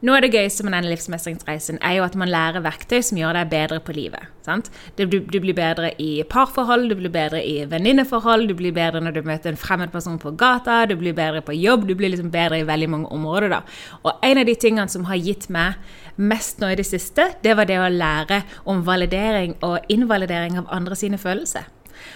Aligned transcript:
Noe 0.00 0.16
av 0.16 0.24
det 0.24 0.30
gøyeste 0.32 0.64
med 0.64 0.72
denne 0.72 0.88
livsmestringsreisen 0.94 1.76
er 1.84 1.98
jo 1.98 2.04
at 2.06 2.14
man 2.16 2.30
lærer 2.32 2.62
verktøy 2.64 3.02
som 3.04 3.18
gjør 3.20 3.36
deg 3.36 3.50
bedre 3.52 3.80
på 3.84 3.92
livet. 3.92 4.30
Sant? 4.46 4.70
Du, 4.96 5.02
du, 5.04 5.36
blir 5.42 5.52
bedre 5.52 5.90
i 6.00 6.22
parforhold, 6.24 6.86
du 6.88 6.94
blir 6.96 7.12
bedre 7.12 7.42
i 7.44 7.66
venninneforhold, 7.68 8.46
du 8.48 8.54
blir 8.56 8.72
bedre 8.72 9.02
når 9.04 9.18
du 9.18 9.28
møter 9.28 9.52
en 9.52 9.60
fremmed 9.60 9.92
person 9.92 10.16
på 10.22 10.32
gata, 10.40 10.86
du 10.88 10.94
blir 10.96 11.12
bedre 11.16 11.42
på 11.44 11.52
jobb, 11.52 11.84
du 11.84 11.92
blir 11.98 12.14
liksom 12.14 12.30
bedre 12.32 12.62
i 12.62 12.68
veldig 12.68 12.88
mange 12.94 13.10
områder. 13.12 13.52
da. 13.52 13.60
Og 14.00 14.24
en 14.24 14.40
av 14.40 14.48
de 14.48 14.54
tingene 14.56 14.88
som 14.88 15.04
har 15.10 15.20
gitt 15.20 15.50
meg 15.52 15.76
mest 16.16 16.64
nå 16.64 16.72
i 16.72 16.80
det 16.80 16.88
siste, 16.88 17.34
det 17.44 17.58
var 17.60 17.68
det 17.68 17.76
å 17.82 17.92
lære 17.92 18.40
om 18.72 18.80
validering 18.86 19.58
og 19.60 19.84
invalidering 19.92 20.56
av 20.62 20.72
andre 20.80 20.96
sine 20.96 21.20
følelser. 21.20 21.68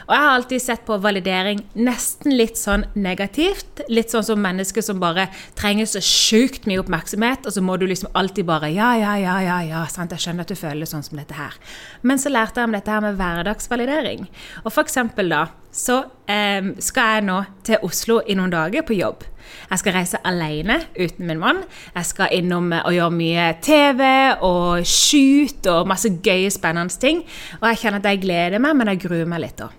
Og 0.06 0.12
jeg 0.14 0.22
har 0.24 0.34
alltid 0.34 0.62
sett 0.62 0.84
på 0.86 0.98
validering 1.02 1.62
nesten 1.74 2.34
litt 2.36 2.58
sånn 2.60 2.86
negativt. 2.94 3.84
Litt 3.92 4.14
sånn 4.14 4.26
som 4.26 4.42
mennesker 4.42 4.84
som 4.84 5.00
bare 5.02 5.28
trenger 5.58 5.88
så 5.90 6.02
sjukt 6.04 6.68
mye 6.70 6.82
oppmerksomhet, 6.82 7.46
og 7.46 7.56
så 7.56 7.64
må 7.64 7.76
du 7.80 7.86
liksom 7.90 8.12
alltid 8.12 8.48
bare 8.48 8.72
Ja, 8.74 8.94
ja, 8.98 9.14
ja, 9.20 9.36
ja, 9.44 9.58
ja, 9.66 9.84
sant, 9.92 10.14
jeg 10.14 10.24
skjønner 10.24 10.46
at 10.46 10.52
du 10.52 10.58
føler 10.58 10.88
sånn 10.88 11.04
som 11.06 11.20
dette 11.20 11.36
her. 11.38 11.56
Men 12.02 12.20
så 12.20 12.32
lærte 12.32 12.60
jeg 12.60 12.70
om 12.70 12.76
dette 12.76 12.90
her 12.90 13.04
med 13.04 13.20
hverdagsvalidering. 13.20 14.26
Og 14.64 14.72
for 14.72 14.84
eksempel 14.84 15.32
da, 15.32 15.46
så 15.74 16.04
eh, 16.30 16.74
skal 16.82 17.16
jeg 17.16 17.28
nå 17.28 17.38
til 17.66 17.86
Oslo 17.86 18.20
i 18.26 18.36
noen 18.38 18.52
dager 18.54 18.86
på 18.86 18.98
jobb. 18.98 19.24
Jeg 19.70 19.80
skal 19.80 19.96
reise 19.96 20.20
alene 20.26 20.80
uten 20.98 21.28
min 21.28 21.40
mann. 21.40 21.62
Jeg 21.94 22.08
skal 22.10 22.34
innom 22.36 22.72
og 22.80 22.92
gjøre 22.94 23.14
mye 23.14 23.46
TV 23.64 24.02
og 24.44 24.84
shoot 24.88 25.66
og 25.72 25.88
masse 25.90 26.10
gøye, 26.24 26.50
spennende 26.52 27.00
ting. 27.00 27.24
Og 27.60 27.68
jeg 27.70 27.82
kjenner 27.84 28.02
at 28.02 28.10
jeg 28.12 28.22
gleder 28.26 28.62
meg, 28.62 28.76
men 28.76 28.92
jeg 28.92 29.04
gruer 29.06 29.28
meg 29.30 29.44
litt. 29.46 29.58
da. 29.58 29.70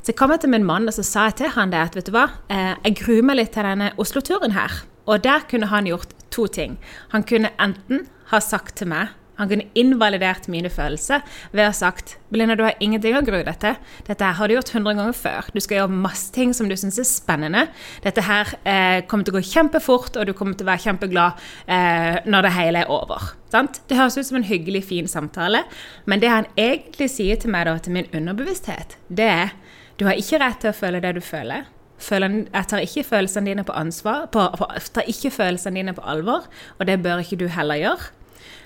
Så 0.00 0.12
jeg 0.14 0.16
kom 0.16 0.32
til 0.38 0.50
min 0.52 0.64
mann 0.64 0.88
og 0.88 0.96
så 0.96 1.04
sa 1.04 1.28
jeg 1.28 1.40
til 1.42 1.54
han 1.54 1.72
det 1.72 1.80
at 1.80 1.96
vet 1.96 2.08
du 2.08 2.14
hva, 2.14 2.26
eh, 2.48 2.72
jeg 2.86 2.96
gruer 3.02 3.26
meg 3.28 3.36
litt 3.36 3.52
til 3.52 3.66
denne 3.68 3.92
Oslo-turen 4.00 4.56
her. 4.56 4.82
Og 5.06 5.22
der 5.24 5.44
kunne 5.50 5.68
han 5.68 5.88
gjort 5.88 6.14
to 6.30 6.46
ting. 6.46 6.78
Han 7.12 7.22
kunne 7.22 7.52
enten 7.60 8.06
ha 8.30 8.40
sagt 8.40 8.76
til 8.80 8.88
meg 8.88 9.10
han 9.40 9.50
kunne 9.50 9.68
invalidert 9.78 10.48
mine 10.52 10.70
følelser 10.72 11.24
ved 11.50 11.64
å 11.64 11.70
ha 11.70 11.76
sagt 11.76 12.18
Belinda, 12.30 12.54
du 12.54 12.62
har 12.62 12.78
ingenting 12.78 13.16
å 13.18 13.24
grue 13.26 13.42
deg 13.42 13.56
til. 13.62 13.78
Dette 14.06 14.26
her 14.26 14.36
har 14.38 14.46
du 14.46 14.54
gjort 14.54 14.70
100 14.70 14.98
ganger 15.00 15.16
før. 15.16 15.48
Du 15.50 15.58
skal 15.58 15.80
gjøre 15.80 16.02
masse 16.04 16.28
ting 16.34 16.52
som 16.54 16.68
du 16.70 16.76
syns 16.78 17.00
er 17.02 17.08
spennende. 17.08 17.64
Dette 18.04 18.22
her 18.22 18.52
eh, 18.62 19.00
kommer 19.10 19.26
til 19.26 19.34
å 19.34 19.40
gå 19.40 19.42
kjempefort, 19.50 20.20
og 20.20 20.28
du 20.28 20.34
kommer 20.36 20.54
til 20.54 20.68
å 20.68 20.70
være 20.70 20.84
kjempeglad 20.84 21.42
eh, 21.66 22.20
når 22.30 22.46
det 22.46 22.54
hele 22.54 22.84
er 22.84 22.92
over. 22.94 23.32
Sant? 23.50 23.82
Det 23.90 23.98
høres 23.98 24.20
ut 24.20 24.28
som 24.28 24.38
en 24.38 24.46
hyggelig, 24.46 24.84
fin 24.92 25.10
samtale, 25.10 25.64
men 26.06 26.22
det 26.22 26.30
han 26.30 26.46
egentlig 26.54 27.10
sier 27.10 27.40
til 27.40 27.50
meg, 27.50 27.66
da, 27.66 27.74
til 27.82 27.98
min 27.98 28.10
underbevissthet, 28.14 28.94
det 29.10 29.26
er 29.26 29.54
du 30.00 30.06
har 30.08 30.16
ikke 30.16 30.38
rett 30.40 30.62
til 30.62 30.70
å 30.70 30.76
føle 30.76 31.02
det 31.04 31.12
du 31.18 31.20
føler. 31.20 31.66
Jeg 32.00 32.64
tar 32.70 32.80
ikke 32.80 33.04
følelsene 33.04 33.50
dine 33.50 33.64
på 33.68 33.74
ansvar, 33.76 34.30
på, 34.32 34.46
på, 34.56 34.68
tar 34.96 35.10
ikke 35.10 35.32
følelsene 35.34 35.76
dine 35.76 35.92
på 35.92 36.04
alvor, 36.08 36.46
og 36.78 36.86
det 36.88 37.02
bør 37.04 37.20
ikke 37.20 37.36
du 37.42 37.50
heller 37.52 37.76
gjøre. 37.76 38.08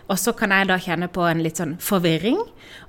Og 0.09 0.21
så 0.21 0.35
kan 0.37 0.53
jeg 0.53 0.69
da 0.69 0.77
kjenne 0.81 1.09
på 1.13 1.25
en 1.29 1.41
litt 1.45 1.61
sånn 1.61 1.79
forvirring. 1.81 2.41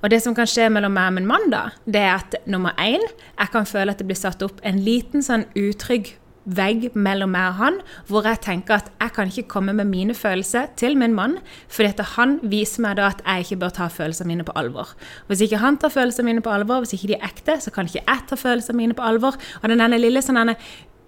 Og 0.02 0.10
det 0.12 0.20
som 0.24 0.36
kan 0.36 0.48
skje 0.50 0.68
mellom 0.72 0.94
meg 0.96 1.12
og 1.12 1.16
min 1.16 1.30
mann, 1.30 1.48
da, 1.52 1.68
det 1.88 2.02
er 2.02 2.14
at 2.18 2.36
nummer 2.46 2.76
én, 2.82 3.02
jeg 3.38 3.52
kan 3.54 3.68
føle 3.68 3.94
at 3.94 4.02
det 4.02 4.08
blir 4.08 4.20
satt 4.20 4.44
opp 4.44 4.60
en 4.66 4.82
liten 4.84 5.24
sånn 5.24 5.48
utrygg 5.56 6.16
vegg 6.46 6.92
mellom 6.94 7.32
meg 7.34 7.48
og 7.50 7.58
han, 7.60 7.78
hvor 8.06 8.26
jeg 8.28 8.38
tenker 8.44 8.78
at 8.78 8.90
jeg 9.00 9.12
kan 9.16 9.30
ikke 9.30 9.48
komme 9.50 9.74
med 9.76 9.88
mine 9.90 10.14
følelser 10.14 10.68
til 10.78 10.96
min 10.98 11.14
mann, 11.14 11.38
fordi 11.68 11.90
at 11.90 12.02
han 12.14 12.36
viser 12.46 12.84
meg 12.84 12.98
da 13.00 13.10
at 13.10 13.22
jeg 13.24 13.46
ikke 13.46 13.60
bør 13.64 13.74
ta 13.80 13.88
følelsene 13.90 14.30
mine 14.30 14.46
på 14.46 14.54
alvor. 14.58 14.92
Hvis 15.26 15.42
ikke 15.46 15.62
han 15.62 15.78
tar 15.82 15.94
følelsene 15.94 16.30
mine 16.30 16.44
på 16.44 16.52
alvor, 16.54 16.84
hvis 16.84 16.94
ikke 16.94 17.10
de 17.12 17.18
er 17.18 17.26
ekte, 17.26 17.58
så 17.60 17.72
kan 17.74 17.90
ikke 17.90 18.04
jeg 18.04 18.28
ta 18.30 18.38
følelsene 18.38 18.78
mine 18.78 18.94
på 18.94 19.02
alvor. 19.06 19.38
Og 19.62 19.72
denne 19.72 19.98
lille 19.98 20.22
sånn 20.22 20.38
denne 20.38 20.54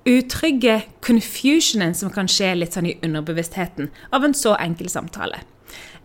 utrygge 0.09 0.81
confusionen 1.05 1.95
som 1.95 2.11
kan 2.11 2.31
skje 2.31 2.55
litt 2.57 2.75
sånn 2.75 2.89
i 2.89 2.99
underbevisstheten 3.05 3.93
av 4.15 4.25
en 4.25 4.35
så 4.35 4.57
enkel 4.59 4.91
samtale. 4.91 5.43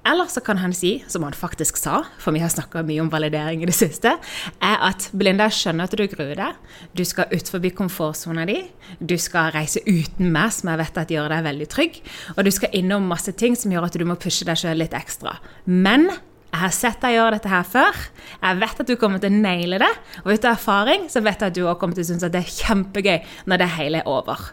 Eller 0.04 0.28
så 0.28 0.42
kan 0.44 0.60
han 0.60 0.74
si, 0.76 0.98
som 1.08 1.24
han 1.24 1.36
faktisk 1.36 1.78
sa, 1.80 2.02
for 2.20 2.36
vi 2.36 2.42
har 2.44 2.52
snakka 2.52 2.82
mye 2.84 3.00
om 3.06 3.12
validering 3.12 3.62
i 3.64 3.70
det 3.70 3.76
siste, 3.78 4.18
er 4.60 4.82
at 4.90 5.08
Belinda, 5.16 5.48
jeg 5.48 5.60
skjønner 5.62 5.88
at 5.88 5.96
du 5.96 6.04
gruer 6.12 6.36
deg. 6.36 6.58
Du 6.92 7.06
skal 7.08 7.32
ut 7.32 7.52
forbi 7.54 7.72
komfortsona 7.78 8.44
di. 8.50 8.58
Du 9.00 9.16
skal 9.22 9.54
reise 9.56 9.80
uten 9.88 10.34
meg, 10.34 10.52
som 10.52 10.74
jeg 10.74 10.82
vet 10.82 11.00
at 11.00 11.14
gjør 11.16 11.32
deg 11.32 11.48
veldig 11.48 11.70
trygg. 11.72 12.02
Og 12.36 12.44
du 12.44 12.52
skal 12.52 12.76
innom 12.76 13.08
masse 13.08 13.32
ting 13.40 13.56
som 13.60 13.72
gjør 13.72 13.88
at 13.88 13.96
du 14.00 14.04
må 14.10 14.20
pushe 14.20 14.48
deg 14.48 14.60
sjøl 14.60 14.84
litt 14.84 14.98
ekstra. 14.98 15.38
Men 15.72 16.10
jeg 16.10 16.62
har 16.62 16.74
sett 16.76 17.00
deg 17.02 17.16
gjøre 17.16 17.38
dette 17.38 17.54
her 17.54 17.64
før. 17.66 18.02
Jeg 18.44 18.60
vet 18.60 18.82
at 18.84 18.92
du 18.92 18.98
kommer 19.00 19.24
til 19.24 19.32
å 19.32 19.40
naile 19.40 19.80
det. 19.82 19.94
Og 20.26 20.36
ut 20.36 20.44
av 20.44 20.58
erfaring 20.58 21.08
så 21.10 21.24
vet 21.24 21.40
jeg 21.40 21.54
at 21.54 21.56
du 21.56 21.64
òg 21.64 21.80
kommer 21.80 21.96
til 21.96 22.04
å 22.04 22.12
synes 22.12 22.28
at 22.28 22.36
det 22.36 22.44
er 22.44 22.52
kjempegøy 22.60 23.48
når 23.48 23.64
det 23.64 23.72
hele 23.80 24.04
er 24.04 24.12
over 24.12 24.52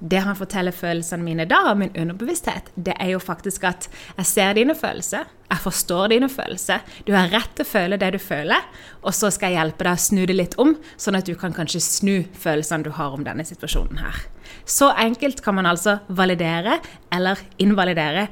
det 0.00 0.22
han 0.24 0.36
forteller 0.36 0.74
følelsene 0.74 1.24
mine 1.24 1.46
da, 1.48 1.60
av 1.70 1.78
min 1.78 1.92
underbevissthet, 1.92 2.72
det 2.74 2.96
er 2.96 3.12
jo 3.14 3.20
faktisk 3.22 3.66
at 3.68 3.88
jeg 4.16 4.28
ser 4.28 4.56
dine 4.56 4.74
følelser, 4.76 5.28
jeg 5.50 5.64
forstår 5.64 6.12
dine 6.12 6.28
følelser, 6.30 6.84
du 7.06 7.12
har 7.16 7.30
rett 7.32 7.52
til 7.56 7.66
å 7.66 7.70
føle 7.70 7.98
det 8.00 8.12
du 8.14 8.20
føler, 8.22 8.66
og 9.02 9.14
så 9.16 9.32
skal 9.34 9.52
jeg 9.52 9.60
hjelpe 9.60 9.86
deg 9.86 9.98
å 9.98 10.04
snu 10.06 10.22
det 10.28 10.36
litt 10.36 10.58
om, 10.62 10.76
sånn 10.96 11.18
at 11.18 11.28
du 11.28 11.34
kan 11.38 11.54
kanskje 11.56 11.82
snu 11.84 12.14
følelsene 12.38 12.86
du 12.86 12.92
har 12.96 13.16
om 13.16 13.26
denne 13.26 13.46
situasjonen 13.46 14.00
her. 14.00 14.22
Så 14.66 14.90
enkelt 14.98 15.42
kan 15.44 15.56
man 15.58 15.68
altså 15.70 15.98
validere 16.08 16.80
eller 17.12 17.38
invalidere 17.62 18.28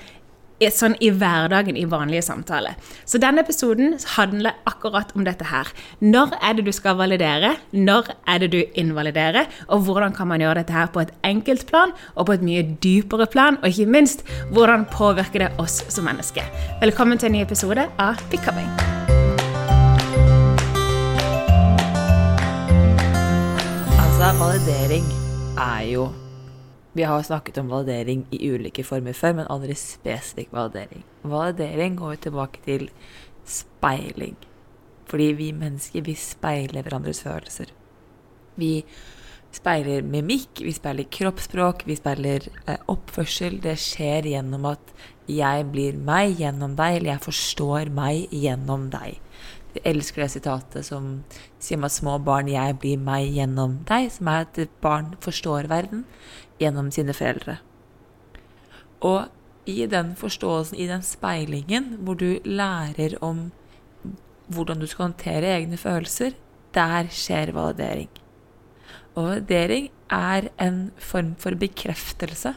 sånn 0.66 0.96
i 1.04 1.10
hverdagen 1.14 1.76
i 1.78 1.86
vanlige 1.86 2.24
samtaler. 2.26 2.74
Så 3.06 3.20
denne 3.22 3.44
episoden 3.44 3.94
handler 4.16 4.58
akkurat 4.66 5.14
om 5.14 5.24
dette 5.26 5.46
her. 5.46 5.70
Når 6.02 6.34
er 6.42 6.58
det 6.58 6.66
du 6.66 6.72
skal 6.74 6.98
validere? 6.98 7.54
Når 7.72 8.10
er 8.26 8.42
det 8.42 8.50
du 8.52 8.60
invaliderer? 8.74 9.46
Og 9.68 9.86
hvordan 9.86 10.14
kan 10.16 10.28
man 10.28 10.42
gjøre 10.42 10.62
dette 10.62 10.74
her 10.74 10.90
på 10.90 11.04
et 11.04 11.14
enkelt 11.24 11.66
plan 11.70 11.94
og 12.16 12.26
på 12.26 12.38
et 12.38 12.42
mye 12.42 12.66
dypere 12.82 13.26
plan? 13.30 13.58
Og 13.62 13.70
ikke 13.70 13.86
minst, 13.86 14.26
hvordan 14.52 14.86
påvirker 14.90 15.46
det 15.46 15.52
oss 15.62 15.84
som 15.88 16.08
mennesker? 16.08 16.46
Velkommen 16.82 17.18
til 17.18 17.30
en 17.30 17.38
ny 17.38 17.42
episode 17.46 17.86
av 17.98 18.18
Becoming. 18.30 18.70
Altså, 23.98 24.32
validering 24.40 25.06
er 25.58 25.92
jo 25.92 26.08
vi 26.98 27.06
har 27.06 27.22
snakket 27.22 27.60
om 27.62 27.70
validering 27.70 28.24
i 28.34 28.40
ulike 28.50 28.82
former 28.86 29.14
før, 29.14 29.36
men 29.38 29.50
aldri 29.52 29.76
spesifikk 29.78 30.50
validering. 30.54 31.04
Validering 31.22 31.98
går 32.00 32.18
tilbake 32.26 32.62
til 32.64 32.88
speiling. 33.46 34.34
Fordi 35.08 35.28
vi 35.38 35.52
mennesker, 35.56 36.02
vi 36.04 36.16
speiler 36.18 36.82
hverandres 36.82 37.22
følelser. 37.22 37.70
Vi 38.58 38.72
speiler 39.54 40.02
mimikk, 40.02 40.60
vi 40.64 40.74
speiler 40.74 41.06
kroppsspråk, 41.14 41.86
vi 41.88 41.96
speiler 41.96 42.50
eh, 42.66 42.82
oppførsel. 42.90 43.60
Det 43.62 43.78
skjer 43.80 44.28
gjennom 44.34 44.66
at 44.74 44.92
jeg 45.30 45.70
blir 45.72 45.96
meg 46.02 46.40
gjennom 46.42 46.74
deg, 46.76 46.98
eller 46.98 47.14
jeg 47.14 47.26
forstår 47.28 47.94
meg 47.94 48.34
gjennom 48.34 48.90
deg. 48.92 49.22
Jeg 49.76 49.84
elsker 49.84 50.24
det 50.24 50.30
sitatet 50.32 50.86
som 50.86 51.24
sier 51.60 51.84
at 51.84 51.92
små 51.92 52.18
barn 52.24 52.48
'jeg 52.48 52.78
blir 52.80 52.98
meg 52.98 53.34
gjennom 53.34 53.84
deg', 53.84 54.10
som 54.10 54.28
er 54.28 54.40
at 54.46 54.80
barn 54.80 55.14
forstår 55.20 55.68
verden 55.68 56.04
gjennom 56.58 56.90
sine 56.90 57.12
foreldre. 57.12 57.58
Og 59.00 59.28
i 59.66 59.86
den 59.86 60.14
forståelsen, 60.16 60.78
i 60.78 60.86
den 60.86 61.02
speilingen, 61.02 61.98
hvor 62.00 62.14
du 62.14 62.38
lærer 62.44 63.18
om 63.22 63.52
hvordan 64.48 64.80
du 64.80 64.86
skal 64.86 65.10
håndtere 65.10 65.58
egne 65.58 65.76
følelser, 65.76 66.32
der 66.74 67.08
skjer 67.12 67.52
validering. 67.52 68.08
Og 69.14 69.28
validering 69.28 69.90
er 70.10 70.48
en 70.58 70.90
form 70.96 71.34
for 71.36 71.50
bekreftelse 71.50 72.54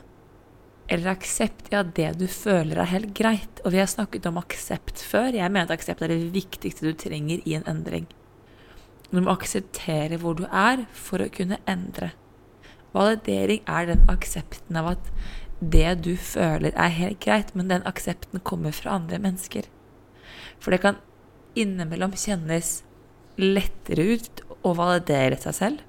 eller 0.91 1.13
aksept 1.13 1.69
ja, 1.71 1.85
det 1.87 2.09
du 2.19 2.25
føler 2.27 2.81
er 2.81 2.89
helt 2.91 3.13
greit. 3.15 3.61
Og 3.63 3.71
vi 3.71 3.79
har 3.79 3.87
snakket 3.87 4.25
om 4.27 4.39
aksept 4.41 4.99
før. 5.07 5.29
Jeg 5.31 5.47
mener 5.47 5.69
at 5.69 5.77
aksept 5.77 6.03
er 6.03 6.11
det 6.11 6.33
viktigste 6.33 6.89
du 6.89 6.97
trenger 6.99 7.39
i 7.47 7.55
en 7.55 7.67
endring. 7.69 8.09
Du 9.11 9.21
må 9.21 9.31
akseptere 9.31 10.19
hvor 10.19 10.35
du 10.35 10.43
er 10.47 10.83
for 10.91 11.23
å 11.23 11.29
kunne 11.31 11.61
endre. 11.69 12.11
Validering 12.91 13.63
er 13.71 13.87
den 13.87 14.03
aksepten 14.11 14.79
av 14.79 14.93
at 14.97 15.07
det 15.61 16.01
du 16.03 16.15
føler 16.19 16.75
er 16.75 16.91
helt 16.97 17.21
greit, 17.23 17.53
men 17.55 17.71
den 17.71 17.87
aksepten 17.87 18.43
kommer 18.43 18.75
fra 18.75 18.97
andre 18.99 19.19
mennesker. 19.21 19.67
For 20.59 20.75
det 20.75 20.81
kan 20.83 20.99
innimellom 21.55 22.17
kjennes 22.19 22.81
lettere 23.39 24.17
ut 24.17 24.43
å 24.67 24.75
validere 24.75 25.39
seg 25.39 25.55
selv. 25.55 25.85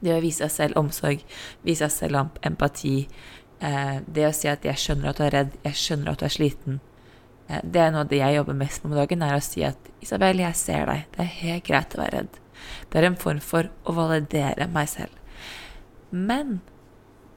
Det 0.00 0.12
å 0.12 0.22
vise 0.24 0.44
seg 0.44 0.54
selv 0.54 0.80
omsorg, 0.80 1.24
vise 1.66 1.88
seg 1.88 2.12
selv 2.12 2.40
empati. 2.46 3.08
Eh, 3.60 4.00
det 4.06 4.26
å 4.28 4.34
si 4.34 4.48
at 4.48 4.64
'jeg 4.64 4.76
skjønner 4.76 5.08
at 5.08 5.16
du 5.16 5.24
er 5.24 5.30
redd, 5.30 5.52
jeg 5.64 5.72
skjønner 5.72 6.12
at 6.12 6.18
du 6.18 6.24
er 6.24 6.34
sliten'. 6.34 6.80
Eh, 7.48 7.60
det 7.62 7.80
er 7.80 7.90
noe 7.90 8.00
av 8.00 8.08
det 8.08 8.18
jeg 8.18 8.36
jobber 8.36 8.54
mest 8.54 8.84
med 8.84 8.92
om 8.92 8.98
dagen, 8.98 9.22
er 9.22 9.36
å 9.36 9.42
si 9.42 9.64
at 9.64 9.78
'Isabel, 10.02 10.36
jeg 10.38 10.54
ser 10.54 10.86
deg. 10.86 11.04
Det 11.12 11.20
er 11.20 11.40
helt 11.40 11.64
greit 11.64 11.94
å 11.94 12.02
være 12.02 12.18
redd'. 12.18 12.40
Det 12.90 12.98
er 12.98 13.06
en 13.06 13.16
form 13.16 13.40
for 13.40 13.70
å 13.86 13.94
validere 13.94 14.68
meg 14.68 14.88
selv. 14.88 15.12
Men 16.10 16.60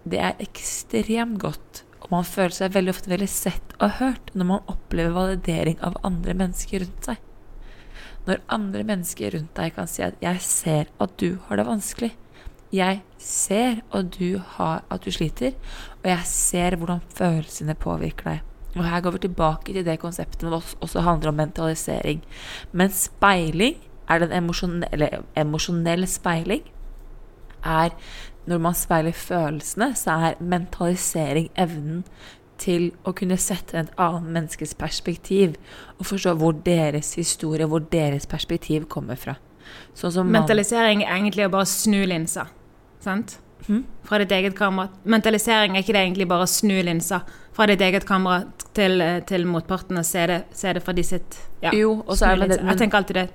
det 0.08 0.20
er 0.20 0.36
ekstremt 0.40 1.40
godt, 1.40 1.84
og 2.02 2.12
man 2.12 2.24
føler 2.24 2.56
seg 2.56 2.74
veldig 2.74 2.90
ofte 2.90 3.12
veldig 3.12 3.30
sett 3.30 3.74
og 3.80 4.00
hørt 4.00 4.32
når 4.34 4.46
man 4.46 4.72
opplever 4.72 5.12
validering 5.12 5.80
av 5.82 5.98
andre 6.04 6.34
mennesker 6.34 6.80
rundt 6.80 7.06
seg. 7.06 7.18
Når 8.28 8.42
andre 8.50 8.84
mennesker 8.84 9.32
rundt 9.32 9.56
deg 9.56 9.76
kan 9.76 9.88
si 9.88 10.04
at 10.04 10.16
'jeg 10.22 10.42
ser 10.42 10.86
at 11.00 11.18
du 11.18 11.40
har 11.48 11.58
det 11.58 11.66
vanskelig', 11.66 12.16
jeg 12.74 13.02
ser 13.18 13.82
at 13.94 14.12
du, 14.20 14.38
har, 14.58 14.84
at 14.92 15.06
du 15.06 15.12
sliter, 15.12 15.52
og 16.04 16.10
jeg 16.10 16.22
ser 16.26 16.78
hvordan 16.78 17.02
følelsene 17.16 17.76
påvirker 17.76 18.30
deg. 18.30 18.40
Og 18.78 18.86
her 18.86 19.02
går 19.02 19.12
vi 19.12 19.22
tilbake 19.26 19.74
til 19.74 19.86
det 19.86 20.00
konseptet 20.00 20.42
som 20.42 20.54
også 20.80 21.02
handler 21.02 21.32
om 21.32 21.40
mentalisering. 21.42 22.22
Men 22.72 22.92
speiling 22.94 23.78
er 24.10 24.20
den 24.20 24.32
emosjonelle, 24.32 25.10
emosjonell 25.38 26.08
speiling. 26.08 26.62
Er 27.66 27.90
når 28.46 28.58
man 28.58 28.74
speiler 28.74 29.12
følelsene, 29.12 29.96
så 29.96 30.12
er 30.12 30.38
mentalisering 30.40 31.50
evnen 31.58 32.04
til 32.58 32.92
å 33.08 33.14
kunne 33.16 33.38
sette 33.40 33.78
et 33.80 33.92
annet 33.98 34.32
menneskes 34.36 34.76
perspektiv 34.76 35.56
og 35.98 36.06
forstå 36.06 36.34
hvor 36.38 36.52
deres 36.66 37.14
historie, 37.16 37.66
hvor 37.66 37.80
deres 37.80 38.28
perspektiv 38.28 38.86
kommer 38.92 39.16
fra. 39.16 39.38
Sånn 39.94 40.32
mentalisering 40.32 41.04
er 41.06 41.16
egentlig 41.16 41.46
å 41.46 41.54
bare 41.54 41.70
snu 41.70 42.02
linsa 42.10 42.48
sant? 43.04 43.38
Mm. 43.68 43.84
Fra 44.08 44.18
ditt 44.22 44.32
eget 44.32 44.56
kamera. 44.58 44.90
Mentalisering 45.04 45.76
er 45.76 45.84
ikke 45.84 45.94
det 45.96 46.06
egentlig 46.06 46.28
bare 46.30 46.48
å 46.48 46.50
snu 46.50 46.80
linsa 46.86 47.22
fra 47.56 47.68
ditt 47.70 47.82
eget 47.84 48.06
kamera 48.08 48.46
til, 48.78 49.04
til 49.28 49.46
motparten 49.50 50.00
og 50.00 50.08
se 50.08 50.26
det, 50.32 50.40
se 50.56 50.72
det 50.74 50.84
fra 50.86 50.96
de 50.96 51.04
sitt 51.04 51.38
ja, 51.60 51.74
Jo, 51.76 51.98
og 52.06 52.16
så 52.16 52.32
er 52.32 52.40
det 52.40 52.48
men, 52.54 52.72
Jeg 52.72 52.82
tenker 52.84 53.02
alltid 53.02 53.20
det. 53.20 53.28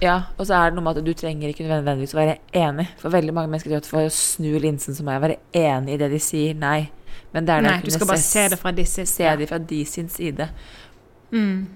Ja, 0.00 0.16
og 0.36 0.48
så 0.48 0.56
er 0.58 0.70
det 0.70 0.76
noe 0.76 0.84
med 0.84 0.98
at 0.98 1.06
du 1.06 1.12
trenger 1.16 1.52
ikke 1.52 1.64
nødvendigvis 1.68 2.12
å 2.16 2.20
være 2.20 2.36
enig. 2.56 2.86
For 3.00 3.12
veldig 3.12 3.34
mange 3.36 3.52
mennesker 3.52 3.72
tror 3.72 3.84
at 3.84 3.88
for 3.88 4.08
å 4.08 4.12
snu 4.12 4.50
linsen 4.60 4.96
så 4.96 5.04
må 5.04 5.14
jeg 5.14 5.24
være 5.24 5.38
enig 5.56 5.96
i 5.96 6.00
det 6.00 6.10
de 6.12 6.20
sier. 6.20 6.56
Nei. 6.56 6.90
Men 7.32 7.48
det 7.48 7.54
er 7.54 7.64
det 7.64 7.70
Nei, 7.70 7.80
du 7.84 7.92
skal 7.92 8.10
bare 8.10 8.24
se 8.24 8.44
det 8.52 8.58
fra 8.60 8.72
de 8.76 8.84
sitt, 8.88 9.10
se 9.10 9.32
det 9.40 9.48
fra 9.48 9.58
de 9.72 9.80
sin 9.88 10.08
side. 10.12 10.48
Mm. 11.32 11.66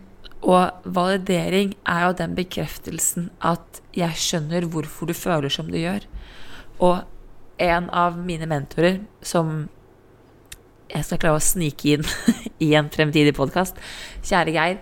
Og 0.41 0.89
validering 0.97 1.75
er 1.89 2.07
jo 2.07 2.17
den 2.21 2.37
bekreftelsen 2.37 3.29
at 3.45 3.81
jeg 3.97 4.17
skjønner 4.21 4.69
hvorfor 4.73 5.11
du 5.11 5.17
føler 5.17 5.53
som 5.53 5.69
du 5.69 5.77
gjør. 5.81 6.07
Og 6.81 7.03
en 7.61 7.91
av 7.93 8.17
mine 8.19 8.49
mentorer, 8.49 9.03
som 9.23 9.69
jeg 10.91 11.07
skal 11.07 11.21
klare 11.23 11.39
å 11.39 11.45
snike 11.45 11.95
inn 11.95 12.07
i 12.67 12.73
en 12.79 12.91
fremtidig 12.93 13.35
podkast, 13.37 13.79
kjære 14.27 14.57
Geir, 14.57 14.81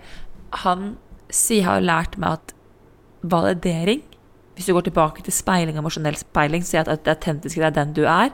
han 0.63 0.93
sier 1.29 1.67
har 1.67 1.83
lært 1.85 2.17
meg 2.17 2.39
at 2.39 2.55
validering 3.21 4.01
hvis 4.59 4.67
du 4.67 4.73
går 4.75 4.89
tilbake 4.89 5.23
til 5.23 5.31
speiling, 5.31 5.77
emosjonell 5.79 6.17
speiling, 6.19 6.65
så 6.67 6.81
er 6.81 6.89
at 6.91 7.05
det 7.05 7.13
autentiske 7.13 7.61
det 7.61 7.67
er 7.69 7.75
den 7.77 7.93
du 7.95 8.01
er, 8.03 8.33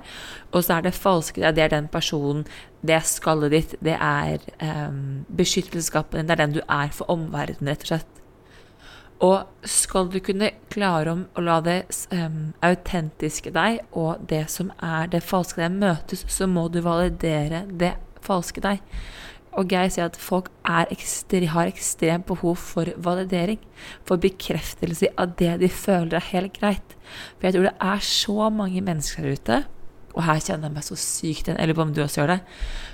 og 0.50 0.64
så 0.66 0.80
er 0.80 0.88
det 0.88 0.96
falske 0.98 1.52
det 1.54 1.62
er 1.62 1.70
den 1.70 1.86
personen, 1.94 2.48
det 2.82 2.96
er 2.98 3.06
skallet 3.06 3.54
ditt, 3.54 3.76
det 3.86 3.94
er 3.94 4.42
um, 4.90 5.22
beskyttelsesskapen 5.30 6.24
din, 6.24 6.26
det 6.26 6.34
er 6.34 6.42
den 6.42 6.56
du 6.58 6.64
er 6.66 6.90
for 6.98 7.14
omverdenen, 7.14 7.70
rett 7.70 7.86
og 7.86 7.92
slett. 7.92 8.25
Og 9.24 9.46
skal 9.64 10.10
du 10.12 10.18
kunne 10.20 10.52
klare 10.74 11.14
om 11.14 11.22
å 11.38 11.44
la 11.44 11.60
det 11.64 11.78
um, 12.12 12.52
autentiske 12.66 13.54
deg 13.56 13.80
og 13.96 14.26
det 14.28 14.44
som 14.52 14.74
er 14.84 15.08
det 15.12 15.24
falske 15.24 15.62
deg, 15.62 15.78
møtes, 15.80 16.26
så 16.28 16.50
må 16.52 16.68
du 16.68 16.82
validere 16.84 17.64
det 17.72 17.94
falske 18.26 18.64
deg. 18.64 18.82
Og 19.56 19.72
Geir 19.72 19.88
sier 19.94 20.10
at 20.10 20.18
folk 20.20 20.50
ekstre, 20.68 21.46
har 21.48 21.72
ekstremt 21.72 22.28
behov 22.28 22.58
for 22.60 22.92
validering. 23.00 23.62
For 24.04 24.20
bekreftelse 24.20 25.14
av 25.16 25.38
det 25.40 25.54
de 25.62 25.70
føler 25.72 26.18
er 26.20 26.32
helt 26.34 26.60
greit. 26.60 26.98
For 27.38 27.48
jeg 27.48 27.56
tror 27.56 27.70
det 27.70 27.78
er 27.88 28.04
så 28.04 28.50
mange 28.52 28.84
mennesker 28.84 29.24
der 29.24 29.40
ute, 29.40 29.62
og 30.16 30.26
her 30.28 30.42
kjenner 30.44 30.68
jeg 30.68 30.76
meg 30.76 30.88
så 30.88 31.00
sykt 31.00 31.48
igjen, 31.48 31.62
eller 31.62 31.80
om 31.80 31.96
du 31.96 32.04
også 32.04 32.22
gjør 32.22 32.34
det, 32.36 32.42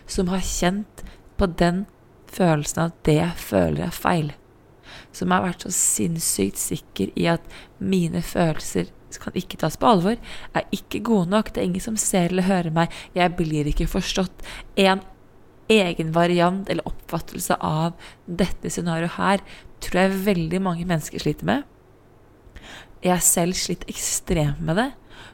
som 0.09 0.29
har 0.29 0.45
kjent 0.45 1.03
på 1.41 1.49
den 1.57 1.87
følelsen 2.31 2.85
at 2.85 3.01
det 3.09 3.17
jeg 3.17 3.41
føler 3.41 3.87
er 3.87 3.97
feil 3.97 4.31
som 5.15 5.31
har 5.33 5.43
vært 5.45 5.65
så 5.65 5.73
sinnssykt 5.75 6.59
sikker 6.59 7.11
i 7.19 7.27
at 7.31 7.45
mine 7.79 8.23
følelser 8.25 8.91
kan 9.19 9.35
ikke 9.35 9.59
tas 9.59 9.75
på 9.75 9.89
alvor, 9.89 10.19
er 10.55 10.67
ikke 10.71 11.01
gode 11.03 11.31
nok, 11.33 11.51
det 11.51 11.59
er 11.59 11.67
ingen 11.67 11.83
som 11.83 11.97
ser 11.99 12.29
eller 12.31 12.47
hører 12.47 12.71
meg, 12.75 12.93
jeg 13.17 13.35
blir 13.35 13.67
ikke 13.67 13.89
forstått. 13.91 14.45
En 14.79 15.01
egen 15.71 16.13
variant 16.15 16.69
eller 16.71 16.87
oppfattelse 16.87 17.57
av 17.59 17.95
dette 18.25 18.71
scenarioet 18.71 19.17
her 19.17 19.43
tror 19.83 20.01
jeg 20.01 20.23
veldig 20.27 20.61
mange 20.63 20.87
mennesker 20.87 21.23
sliter 21.23 21.47
med. 21.47 21.67
Jeg 23.01 23.15
har 23.15 23.23
selv 23.25 23.57
slitt 23.57 23.87
ekstremt 23.89 24.61
med 24.61 24.77
det. 24.77 24.91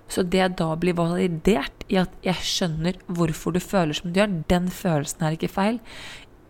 Så 0.08 0.24
det 0.24 0.46
da 0.60 0.70
blir 0.80 0.96
validert 0.96 1.84
i 1.92 1.98
at 2.00 2.14
jeg 2.24 2.48
skjønner 2.48 2.96
hvorfor 3.12 3.56
du 3.56 3.60
føler 3.60 3.98
som 3.98 4.12
du 4.12 4.22
gjør, 4.22 4.38
den 4.48 4.70
følelsen 4.72 5.26
er 5.28 5.36
ikke 5.36 5.52
feil, 5.52 5.82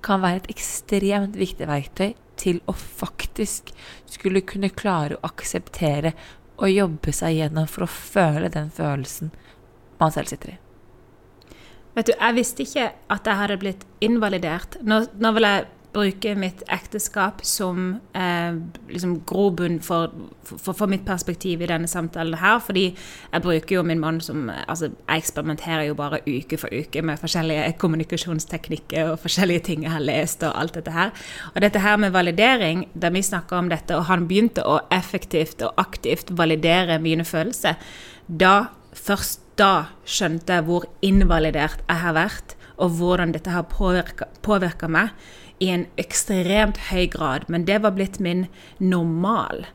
kan 0.06 0.22
være 0.22 0.44
et 0.44 0.52
ekstremt 0.54 1.38
viktig 1.40 1.68
verktøy 1.70 2.13
til 2.39 2.62
å 2.70 2.75
faktisk 2.77 3.72
skulle 4.10 4.46
kunne 4.46 4.70
klare 4.74 5.17
å 5.17 5.25
akseptere 5.27 6.13
og 6.58 6.72
jobbe 6.74 7.13
seg 7.13 7.38
gjennom 7.38 7.67
for 7.70 7.86
å 7.86 7.91
føle 7.91 8.50
den 8.53 8.72
følelsen 8.74 9.34
man 10.00 10.13
selv 10.13 10.32
sitter 10.32 10.56
i. 10.56 10.58
Vet 11.98 12.12
du, 12.12 12.13
Jeg 12.13 12.38
visste 12.38 12.63
ikke 12.63 12.91
at 13.10 13.25
jeg 13.25 13.39
hadde 13.39 13.58
blitt 13.62 13.86
invalidert. 14.06 14.77
Nå, 14.86 15.01
nå 15.17 15.32
vil 15.34 15.48
jeg 15.48 15.65
bruke 15.94 16.34
mitt 16.38 16.62
ekteskap 16.72 17.41
som 17.46 17.98
eh, 18.13 18.58
liksom 18.91 19.22
grobunn 19.27 19.79
for, 19.82 20.12
for, 20.44 20.74
for, 20.74 20.88
mitt 20.91 21.06
perspektiv 21.08 21.63
i 21.63 21.70
denne 21.70 21.88
samtalen 21.89 22.38
her. 22.41 22.60
Fordi 22.63 22.86
jeg 22.91 23.44
bruker 23.44 23.77
jo 23.77 23.86
min 23.88 24.01
mann 24.03 24.20
som 24.22 24.48
Altså, 24.48 24.91
jeg 25.08 25.24
eksperimenterer 25.24 25.88
jo 25.88 25.96
bare 25.98 26.22
uke 26.27 26.60
for 26.60 26.72
uke 26.72 27.01
med 27.01 27.20
forskjellige 27.22 27.72
kommunikasjonsteknikker 27.82 29.13
og 29.13 29.22
forskjellige 29.24 29.65
ting 29.70 29.88
jeg 29.88 29.96
har 29.96 30.03
lest 30.03 30.44
og 30.46 30.53
alt 30.60 30.77
dette 30.77 30.94
her. 30.94 31.15
Og 31.56 31.62
dette 31.63 31.82
her 31.84 31.98
med 31.98 32.13
validering, 32.15 32.86
da 32.94 33.12
vi 33.13 33.24
snakka 33.25 33.58
om 33.58 33.72
dette, 33.72 33.96
og 33.98 34.08
han 34.12 34.27
begynte 34.27 34.65
å 34.67 34.79
effektivt 34.94 35.63
og 35.65 35.74
aktivt 35.82 36.32
validere 36.38 37.00
mine 37.01 37.25
følelser, 37.25 37.79
da 38.27 38.70
først 38.94 39.44
da 39.58 39.89
skjønte 40.06 40.60
jeg 40.60 40.67
hvor 40.67 40.86
invalidert 41.06 41.82
jeg 41.88 42.01
har 42.03 42.15
vært, 42.17 42.56
og 42.77 42.94
hvordan 43.00 43.34
dette 43.34 43.50
har 43.50 43.65
påvirka 44.46 44.89
meg 44.91 45.13
i 45.60 45.72
en 45.74 45.88
ekstremt 45.98 46.78
høy 46.92 47.08
grad, 47.12 47.48
men 47.48 47.66
det 47.68 47.82
var 47.84 47.96
blitt 47.98 48.20
min 48.20 48.46
normal 48.80 49.66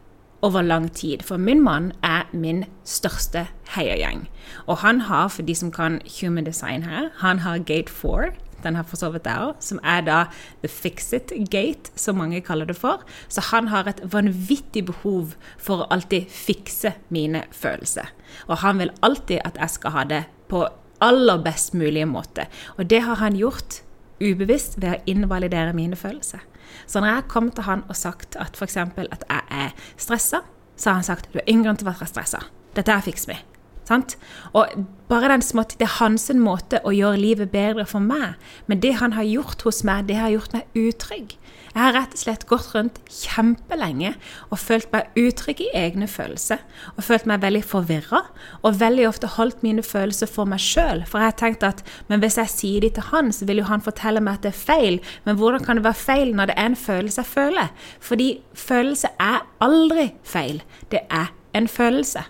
over 0.42 0.62
lang 0.62 0.88
tid. 0.94 1.22
For 1.22 1.36
min 1.36 1.62
mann 1.62 1.92
er 2.02 2.26
min 2.32 2.64
største 2.84 3.46
heiagjeng. 3.76 4.26
Og 4.66 4.82
han 4.82 5.06
har, 5.08 5.28
for 5.28 5.46
de 5.46 5.54
som 5.54 5.70
kan 5.72 6.00
human 6.20 6.46
design 6.46 6.82
her, 6.82 7.10
han 7.22 7.38
har 7.46 7.58
gate 7.58 7.92
4. 7.92 8.32
Den 8.62 8.76
har 8.78 8.86
for 8.86 8.96
så 8.96 9.10
vidt 9.10 9.24
der 9.24 9.54
som 9.60 9.80
er 9.82 10.04
da 10.06 10.18
the 10.62 10.68
fix-it 10.70 11.32
gate, 11.50 11.90
som 11.96 12.16
mange 12.18 12.40
kaller 12.40 12.66
det 12.66 12.76
for. 12.76 13.02
Så 13.28 13.42
han 13.50 13.68
har 13.68 13.88
et 13.90 14.02
vanvittig 14.04 14.84
behov 14.86 15.34
for 15.58 15.82
å 15.82 15.88
alltid 15.90 16.30
fikse 16.30 16.94
mine 17.10 17.42
følelser. 17.50 18.12
Og 18.46 18.62
han 18.62 18.78
vil 18.78 18.94
alltid 19.02 19.42
at 19.44 19.58
jeg 19.58 19.78
skal 19.78 19.96
ha 19.96 20.04
det 20.04 20.24
på 20.48 20.66
aller 21.02 21.42
best 21.42 21.74
mulige 21.74 22.06
måte. 22.06 22.46
Og 22.78 22.86
det 22.90 23.02
har 23.02 23.18
han 23.18 23.36
gjort 23.36 23.82
ubevisst 24.22 24.78
ved 24.82 24.96
å 24.96 25.02
invalidere 25.10 25.74
mine 25.76 25.98
følelser. 25.98 26.42
Så 26.86 27.00
når 27.00 27.14
jeg 27.14 27.28
kom 27.32 27.50
til 27.52 27.66
han 27.66 27.84
og 27.88 27.96
sagt 27.98 28.36
at 28.40 28.56
f.eks. 28.56 28.76
at 28.76 29.24
jeg 29.28 29.42
er 29.50 29.72
stressa, 29.96 30.42
så 30.76 30.90
har 30.90 31.00
han 31.00 31.06
sagt 31.06 31.32
du 31.32 31.38
har 31.38 31.48
ingen 31.48 31.66
grunn 31.66 31.80
til 31.80 31.88
å 31.88 31.92
være 31.92 32.10
stressa. 32.10 32.46
Dette 32.76 32.92
er 32.92 33.04
fikser 33.04 33.34
vi. 33.34 33.40
Sant? 33.88 34.14
Og 34.54 34.68
bare 35.10 35.28
den 35.32 35.42
smått, 35.42 35.74
Det 35.78 35.88
er 35.88 35.98
hans 35.98 36.30
måte 36.30 36.80
å 36.84 36.92
gjøre 36.94 37.18
livet 37.18 37.50
bedre 37.50 37.84
for 37.86 38.00
meg. 38.00 38.38
Men 38.66 38.80
det 38.80 38.94
han 39.00 39.12
har 39.12 39.24
gjort 39.24 39.62
hos 39.62 39.82
meg, 39.84 40.06
det 40.08 40.16
har 40.16 40.30
gjort 40.30 40.52
meg 40.52 40.64
utrygg. 40.74 41.36
Jeg 41.72 41.80
har 41.80 41.94
rett 41.96 42.12
og 42.12 42.20
slett 42.20 42.42
gått 42.50 42.74
rundt 42.74 42.98
kjempelenge 43.08 44.10
og 44.50 44.60
følt 44.60 44.90
meg 44.92 45.14
utrygg 45.16 45.62
i 45.64 45.70
egne 45.78 46.08
følelser. 46.10 46.60
Og 46.98 47.06
følt 47.06 47.24
meg 47.30 47.40
veldig 47.40 47.62
forvirra, 47.64 48.20
og 48.60 48.76
veldig 48.80 49.06
ofte 49.08 49.30
holdt 49.38 49.64
mine 49.64 49.84
følelser 49.86 50.28
for 50.28 50.48
meg 50.48 50.60
sjøl. 50.60 51.00
For 51.08 51.22
jeg 51.22 51.32
har 51.32 51.38
tenkt 51.40 51.64
at 51.64 51.80
men 52.10 52.20
hvis 52.20 52.36
jeg 52.36 52.52
sier 52.52 52.84
de 52.84 52.92
til 52.92 53.08
han, 53.08 53.32
så 53.32 53.48
vil 53.48 53.62
jo 53.62 53.70
han 53.70 53.84
fortelle 53.84 54.20
meg 54.20 54.40
at 54.40 54.44
det 54.44 54.52
er 54.52 54.60
feil. 54.60 55.00
Men 55.24 55.40
hvordan 55.40 55.64
kan 55.64 55.80
det 55.80 55.86
være 55.88 56.02
feil 56.02 56.36
når 56.36 56.52
det 56.52 56.58
er 56.58 56.70
en 56.74 56.78
følelse 56.78 57.24
jeg 57.24 57.32
føler? 57.32 57.72
Fordi 58.04 58.28
følelse 58.52 59.14
er 59.16 59.42
aldri 59.64 60.10
feil. 60.28 60.60
Det 60.92 61.06
er 61.08 61.32
en 61.56 61.68
følelse. 61.68 62.26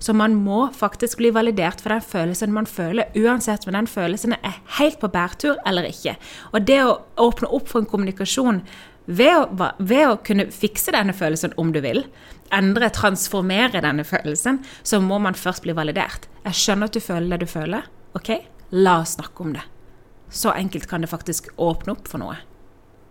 Så 0.00 0.14
man 0.16 0.34
må 0.40 0.70
faktisk 0.72 1.20
bli 1.20 1.30
validert 1.36 1.82
for 1.82 1.92
den 1.92 2.04
følelsen 2.04 2.54
man 2.56 2.68
føler, 2.68 3.10
uansett 3.20 3.66
om 3.68 3.76
den 3.76 3.88
følelsen 3.90 4.32
er 4.38 4.60
helt 4.78 4.96
på 5.00 5.10
bærtur 5.12 5.60
eller 5.68 5.88
ikke. 5.88 6.16
Og 6.54 6.64
det 6.64 6.78
å 6.86 7.00
åpne 7.20 7.50
opp 7.52 7.68
for 7.68 7.82
en 7.82 7.90
kommunikasjon 7.90 8.62
ved 9.10 9.34
å, 9.36 9.68
ved 9.78 10.06
å 10.06 10.18
kunne 10.24 10.48
fikse 10.54 10.94
denne 10.94 11.12
følelsen 11.16 11.52
om 11.60 11.74
du 11.74 11.82
vil, 11.84 12.04
endre, 12.54 12.88
transformere 12.94 13.82
denne 13.84 14.06
følelsen, 14.06 14.62
så 14.82 15.02
må 15.04 15.20
man 15.22 15.38
først 15.38 15.66
bli 15.66 15.76
validert. 15.76 16.30
Jeg 16.46 16.56
skjønner 16.62 16.90
at 16.90 16.96
du 16.96 17.04
føler 17.04 17.34
det 17.34 17.44
du 17.44 17.52
føler. 17.52 17.88
Ok, 18.16 18.32
la 18.72 19.00
oss 19.02 19.18
snakke 19.18 19.44
om 19.44 19.52
det. 19.56 19.66
Så 20.30 20.54
enkelt 20.54 20.88
kan 20.88 21.04
det 21.04 21.10
faktisk 21.10 21.50
åpne 21.60 21.96
opp 21.96 22.08
for 22.08 22.22
noe. 22.22 22.38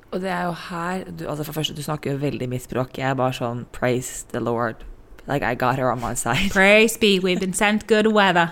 Og 0.09 0.23
det 0.23 0.31
er 0.33 0.47
jo 0.47 0.53
her 0.71 1.03
du, 1.05 1.27
altså 1.29 1.45
For 1.45 1.59
første, 1.59 1.75
du 1.77 1.85
snakker 1.85 2.15
jo 2.15 2.21
veldig 2.23 2.47
mitt 2.49 2.65
språk. 2.65 2.97
Jeg 2.97 3.11
er 3.11 3.19
bare 3.19 3.35
sånn 3.37 3.67
Praise 3.75 4.25
the 4.33 4.41
Lord. 4.41 4.88
Like 5.29 5.45
I 5.45 5.53
got 5.53 5.77
her 5.77 5.91
on 5.91 6.01
my 6.01 6.15
side. 6.15 6.51
Praise 6.57 6.97
be, 6.97 7.19
we've 7.19 7.39
been 7.39 7.53
sent 7.53 7.87
good 7.87 8.07
weather. 8.07 8.49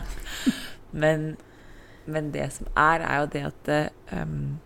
men, 0.92 1.38
men, 2.06 2.32
det 2.32 2.52
som 2.54 2.68
er, 2.78 3.02
er 3.02 3.24
jo 3.24 3.30
det 3.34 3.46
at 3.50 3.72
um, 4.22 4.60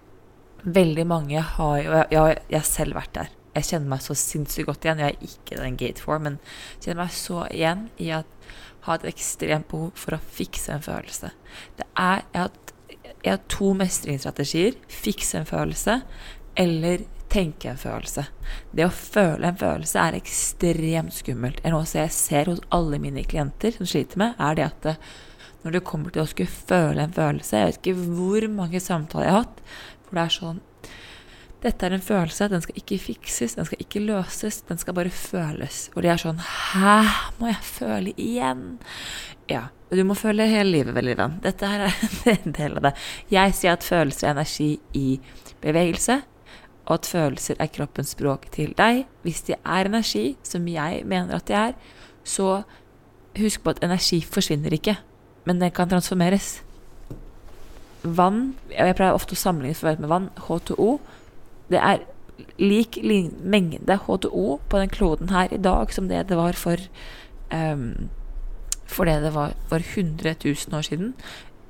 veldig 0.64 1.06
mange 1.08 1.42
har 1.42 1.78
jo 1.80 2.02
jeg, 2.12 2.42
jeg 2.50 2.60
har 2.60 2.68
selv 2.68 3.00
vært 3.00 3.16
der. 3.16 3.32
Jeg 3.56 3.68
kjenner 3.68 3.94
meg 3.94 4.04
så 4.04 4.16
sinnssykt 4.16 4.68
godt 4.68 4.86
igjen. 4.86 5.00
Jeg 5.04 5.16
er 5.16 5.30
ikke 5.30 5.62
den 5.62 5.80
gate 5.80 6.04
for, 6.04 6.20
men 6.24 6.38
kjenner 6.82 7.06
meg 7.06 7.16
så 7.16 7.46
igjen 7.52 7.88
i 8.00 8.12
at 8.16 8.52
ha 8.86 8.98
et 8.98 9.08
ekstremt 9.12 9.70
behov 9.72 9.96
for 10.00 10.18
å 10.18 10.22
fikse 10.36 10.76
en 10.76 10.84
følelse. 10.84 11.32
Det 11.80 11.88
er, 11.96 12.24
jeg, 12.34 12.44
har, 12.44 13.16
jeg 13.24 13.32
har 13.32 13.42
to 13.56 13.72
mestringsstrategier. 13.78 14.78
Fikse 14.92 15.42
en 15.42 15.50
følelse 15.50 16.02
eller 16.60 17.06
tenke 17.32 17.72
en 17.72 17.80
følelse. 17.80 18.26
Det 18.76 18.86
å 18.86 18.94
føle 18.94 19.48
en 19.48 19.60
følelse 19.60 20.00
er 20.04 20.18
ekstremt 20.18 21.16
skummelt. 21.16 21.62
Noe 21.64 21.88
jeg 21.88 22.14
ser 22.16 22.52
hos 22.52 22.64
alle 22.76 23.00
mine 23.02 23.24
klienter 23.24 23.76
som 23.76 23.90
sliter 23.90 24.20
med, 24.22 24.36
er 24.40 24.58
det 24.58 24.68
at 24.68 24.90
eh, 24.92 25.14
når 25.62 25.78
det 25.78 25.86
kommer 25.88 26.14
til 26.14 26.24
å 26.24 26.30
skulle 26.30 26.50
føle 26.50 27.04
en 27.06 27.14
følelse 27.14 27.60
Jeg 27.60 27.68
vet 27.70 27.80
ikke 27.80 28.06
hvor 28.18 28.48
mange 28.50 28.80
samtaler 28.82 29.28
jeg 29.28 29.36
har 29.36 29.44
hatt 29.44 29.60
hvor 30.08 30.18
det 30.18 30.24
er 30.24 30.34
sånn 30.34 30.62
Dette 31.62 31.86
er 31.86 31.94
en 31.94 32.02
følelse, 32.02 32.48
den 32.50 32.64
skal 32.66 32.80
ikke 32.82 32.98
fikses, 32.98 33.54
den 33.54 33.68
skal 33.70 33.84
ikke 33.84 34.02
løses, 34.02 34.64
den 34.66 34.80
skal 34.82 34.96
bare 34.98 35.12
føles. 35.14 35.84
Og 35.94 36.02
de 36.02 36.10
er 36.10 36.18
sånn 36.18 36.40
Hæ, 36.42 36.96
må 37.38 37.52
jeg 37.52 37.60
føle 37.68 38.14
igjen? 38.18 38.64
Ja. 39.46 39.68
Du 39.94 40.02
må 40.08 40.16
føle 40.18 40.48
hele 40.50 40.72
livet, 40.72 40.96
veldig 40.98 41.14
venn. 41.20 41.38
Dette 41.44 41.70
her 41.70 41.86
er 41.86 42.02
en 42.34 42.58
del 42.58 42.80
av 42.80 42.88
det. 42.88 42.96
Jeg 43.30 43.54
sier 43.60 43.78
at 43.78 43.86
følelser 43.86 44.32
er 44.32 44.34
energi 44.40 44.72
i 44.98 45.20
bevegelse 45.62 46.18
og 46.86 46.98
at 46.98 47.10
følelser 47.10 47.60
er 47.60 47.72
kroppens 47.72 48.16
språk 48.16 48.48
til 48.56 48.74
deg. 48.78 49.06
Hvis 49.26 49.44
de 49.48 49.56
er 49.60 49.90
energi, 49.90 50.36
som 50.44 50.68
jeg 50.68 51.04
mener 51.06 51.38
at 51.38 51.48
de 51.48 51.58
er, 51.58 51.74
så 52.24 52.64
husk 53.38 53.64
på 53.64 53.74
at 53.74 53.84
energi 53.86 54.22
forsvinner 54.22 54.74
ikke, 54.74 54.98
men 55.46 55.62
den 55.62 55.72
kan 55.72 55.90
transformeres. 55.90 56.62
Vann 58.04 58.56
Jeg 58.72 58.96
pleier 58.98 59.14
ofte 59.14 59.38
å 59.38 59.40
sammenligne 59.40 60.00
med 60.02 60.10
vann. 60.10 60.30
H2O. 60.42 60.98
Det 61.70 61.78
er 61.78 62.02
lik 62.58 62.98
mengde 63.06 64.00
H2O 64.08 64.58
på 64.70 64.82
den 64.82 64.90
kloden 64.90 65.30
her 65.30 65.54
i 65.54 65.62
dag 65.62 65.94
som 65.94 66.08
det 66.10 66.28
det 66.30 66.38
var 66.38 66.58
for 66.58 66.82
um, 67.54 68.10
For 68.90 69.06
det 69.06 69.22
det 69.24 69.34
var 69.36 69.54
for 69.70 69.80
100 69.80 70.36
000 70.44 70.78
år 70.78 70.82
siden. 70.82 71.14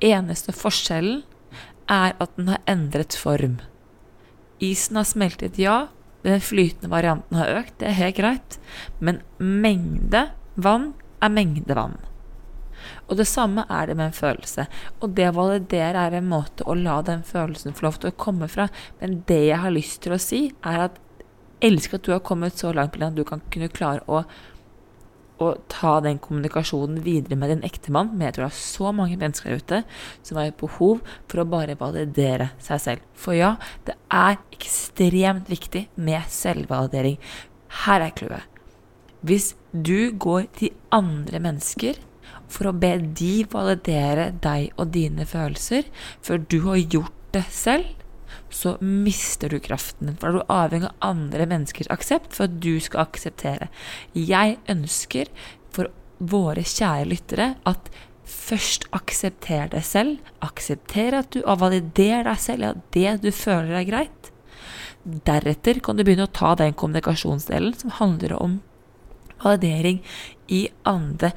Eneste 0.02 0.56
forskjellen 0.56 1.22
er 1.90 2.16
at 2.18 2.32
den 2.38 2.48
har 2.48 2.64
endret 2.66 3.14
form. 3.14 3.60
Isen 4.62 5.00
har 5.00 5.08
smeltet, 5.10 5.58
ja. 5.62 5.88
Den 6.22 6.42
flytende 6.44 6.92
varianten 6.92 7.40
har 7.40 7.50
økt, 7.62 7.80
det 7.82 7.90
er 7.90 7.98
helt 7.98 8.18
greit. 8.20 8.60
Men 9.02 9.24
mengde 9.40 10.28
vann 10.56 10.92
er 11.22 11.34
mengde 11.34 11.78
vann. 11.78 11.98
Og 13.10 13.18
det 13.20 13.28
samme 13.30 13.66
er 13.70 13.90
det 13.90 13.98
med 13.98 14.10
en 14.10 14.16
følelse. 14.18 14.68
Og 15.02 15.16
det 15.18 15.28
å 15.30 15.36
validere 15.38 16.06
er 16.08 16.18
en 16.18 16.30
måte 16.32 16.66
å 16.70 16.76
la 16.78 17.00
den 17.06 17.26
følelsen 17.28 17.76
få 17.78 17.88
lov 17.88 18.00
til 18.02 18.12
å 18.12 18.20
komme 18.24 18.50
fra. 18.52 18.70
Men 19.02 19.22
det 19.30 19.42
jeg 19.50 19.62
har 19.64 19.74
lyst 19.74 20.02
til 20.06 20.16
å 20.16 20.22
si, 20.22 20.44
er 20.62 20.88
at 20.88 21.02
jeg 21.62 21.76
elsker 21.76 22.00
at 22.00 22.08
du 22.08 22.14
har 22.16 22.24
kommet 22.26 22.58
så 22.58 22.72
langt 22.74 22.98
at 22.98 23.18
du 23.18 23.24
kan 23.28 23.44
kunne 23.54 23.70
klare 23.70 24.02
å 24.10 24.24
å 25.42 25.58
ta 25.72 25.98
den 26.04 26.20
kommunikasjonen 26.22 27.02
videre 27.06 27.38
med 27.40 27.54
din 27.54 27.66
ektemann. 27.68 28.14
Men 28.14 28.28
jeg 28.28 28.38
tror 28.38 28.48
det 28.48 28.52
er 28.52 28.62
så 28.62 28.92
mange 28.96 29.18
mennesker 29.22 29.58
ute 29.62 29.82
som 30.22 30.40
har 30.40 30.52
et 30.52 30.60
behov 30.60 31.02
for 31.32 31.42
å 31.42 31.48
bare 31.50 31.78
validere 31.80 32.52
seg 32.64 32.84
selv. 32.86 33.08
For 33.18 33.38
ja, 33.38 33.56
det 33.88 33.98
er 34.14 34.40
ekstremt 34.56 35.52
viktig 35.52 35.88
med 35.96 36.30
selvvalidering. 36.32 37.18
Her 37.86 38.08
er 38.08 38.16
clouet. 38.16 38.48
Hvis 39.22 39.54
du 39.72 40.12
går 40.18 40.48
til 40.58 40.74
andre 40.94 41.40
mennesker 41.44 42.00
for 42.52 42.70
å 42.70 42.76
be 42.76 42.96
de 43.16 43.46
validere 43.52 44.32
deg 44.44 44.72
og 44.82 44.92
dine 44.96 45.28
følelser, 45.30 45.86
før 46.26 46.42
du 46.50 46.60
har 46.66 46.82
gjort 46.82 47.18
det 47.36 47.46
selv, 47.54 48.01
så 48.52 48.76
mister 48.82 49.52
du 49.52 49.60
kraften 49.64 50.12
din. 50.12 50.20
For 50.20 50.32
da 50.32 50.42
er 50.42 50.46
du 50.46 50.54
avhengig 50.58 50.92
av 50.92 51.10
andre 51.12 51.48
menneskers 51.50 51.92
aksept 51.94 52.36
for 52.36 52.50
at 52.50 52.60
du 52.64 52.76
skal 52.84 53.06
akseptere. 53.06 53.70
Jeg 54.18 54.58
ønsker 54.72 55.32
for 55.74 55.92
våre 56.20 56.64
kjære 56.68 57.10
lyttere 57.10 57.54
at 57.70 57.92
først 58.32 58.88
aksepter 58.96 59.72
deg 59.74 59.86
selv. 59.86 60.34
Aksepter 60.44 61.18
at 61.22 61.32
du 61.34 61.42
og 61.42 61.62
valider 61.64 62.26
deg 62.28 62.42
selv, 62.42 62.74
at 62.74 62.84
det 62.96 63.18
du 63.26 63.32
føler 63.36 63.82
er 63.82 63.88
greit. 63.88 64.32
Deretter 65.04 65.80
kan 65.82 65.98
du 65.98 66.06
begynne 66.06 66.28
å 66.30 66.36
ta 66.36 66.54
den 66.60 66.76
kommunikasjonsdelen 66.78 67.74
som 67.80 67.96
handler 67.98 68.38
om 68.38 68.60
validering 69.42 70.04
i 70.54 70.68
andre 70.86 71.32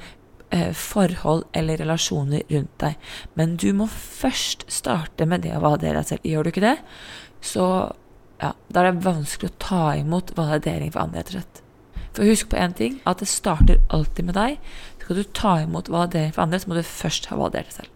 forhold 0.77 1.45
eller 1.53 1.79
relasjoner 1.81 2.45
rundt 2.49 2.73
deg. 2.81 2.97
Men 3.35 3.55
du 3.61 3.69
må 3.77 3.87
først 3.91 4.65
starte 4.71 5.27
med 5.29 5.45
det 5.45 5.55
å 5.57 5.63
validere 5.63 6.01
deg 6.01 6.09
selv. 6.09 6.27
Gjør 6.31 6.45
du 6.45 6.53
ikke 6.53 6.65
det, 6.65 6.77
så 7.45 7.67
ja, 8.41 8.51
da 8.67 8.81
er 8.81 8.91
det 8.91 9.05
vanskelig 9.05 9.51
å 9.51 9.59
ta 9.63 9.83
imot 9.99 10.33
validering 10.37 10.91
for 10.93 11.05
andre, 11.05 11.23
rett. 11.35 11.61
For 12.15 12.27
husk 12.27 12.49
på 12.51 12.59
én 12.59 12.75
ting, 12.75 12.99
at 13.07 13.19
det 13.23 13.27
starter 13.31 13.81
alltid 13.93 14.29
med 14.29 14.37
deg. 14.39 14.61
Skal 15.01 15.19
du 15.19 15.27
ta 15.37 15.57
imot 15.63 15.91
validering 15.91 16.33
for 16.35 16.45
andre, 16.45 16.61
så 16.61 16.71
må 16.71 16.79
du 16.79 16.85
først 16.87 17.29
ha 17.31 17.39
validert 17.39 17.71
deg 17.71 17.77
selv. 17.81 17.91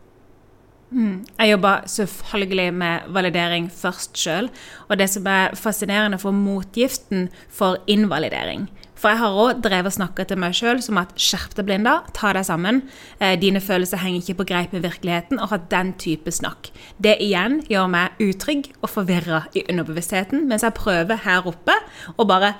Mm. 0.89 1.25
Jeg 1.37 1.51
jobber 1.51 1.83
selvfølgelig 1.85 2.73
med 2.73 3.09
validering 3.13 3.69
først 3.71 4.17
sjøl. 4.17 4.49
Og 4.87 4.97
det 4.99 5.09
som 5.09 5.27
er 5.29 5.55
fascinerende 5.55 6.17
for 6.21 6.33
motgiften 6.33 7.29
for 7.49 7.77
invalidering, 7.87 8.67
for 8.99 9.13
jeg 9.13 9.21
har 9.21 9.37
òg 9.43 9.61
drevet 9.63 9.93
og 9.93 9.95
snakka 9.95 10.25
til 10.27 10.39
meg 10.41 10.55
sjøl 10.57 10.81
som 10.83 10.99
at 10.99 11.13
skjerp 11.19 11.55
deg, 11.55 11.67
Blinda, 11.69 11.95
ta 12.15 12.33
deg 12.35 12.45
sammen. 12.47 12.81
Eh, 13.19 13.37
dine 13.39 13.61
følelser 13.63 14.01
henger 14.01 14.23
ikke 14.23 14.41
på 14.41 14.47
greip 14.51 14.75
med 14.75 14.83
virkeligheten, 14.83 15.39
og 15.39 15.53
ha 15.53 15.59
den 15.71 15.93
type 16.01 16.31
snakk. 16.35 16.71
Det 17.01 17.15
igjen 17.23 17.61
gjør 17.71 17.87
meg 17.91 18.19
utrygg 18.23 18.71
og 18.81 18.91
forvirra 18.91 19.45
i 19.55 19.63
underbevisstheten, 19.71 20.45
mens 20.49 20.67
jeg 20.67 20.75
prøver 20.77 21.23
her 21.23 21.47
oppe 21.47 21.75
og 22.17 22.27
bare 22.27 22.53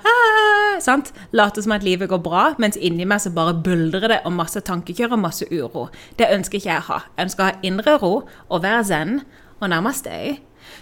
sant? 0.84 1.12
Late 1.36 1.62
som 1.62 1.76
at 1.76 1.84
livet 1.84 2.08
går 2.08 2.22
bra, 2.24 2.44
mens 2.62 2.80
inni 2.80 3.04
meg 3.08 3.20
så 3.20 3.32
bare 3.34 3.58
buldrer 3.60 4.08
det 4.08 4.22
og 4.24 4.36
masse 4.36 4.64
tankekjør 4.64 5.18
og 5.18 5.24
masse 5.26 5.48
uro. 5.52 5.88
Det 6.16 6.30
ønsker 6.32 6.60
ikke 6.60 6.72
jeg 6.72 6.84
å 6.84 6.88
ha. 6.92 7.02
Jeg 7.16 7.28
ønsker 7.28 7.44
å 7.44 7.50
ha 7.50 7.58
indre 7.66 7.98
ro 8.00 8.14
og 8.48 8.62
være 8.64 8.86
zen 8.88 9.18
og 9.60 9.68
nærmest 9.72 10.08
deg. 10.08 10.40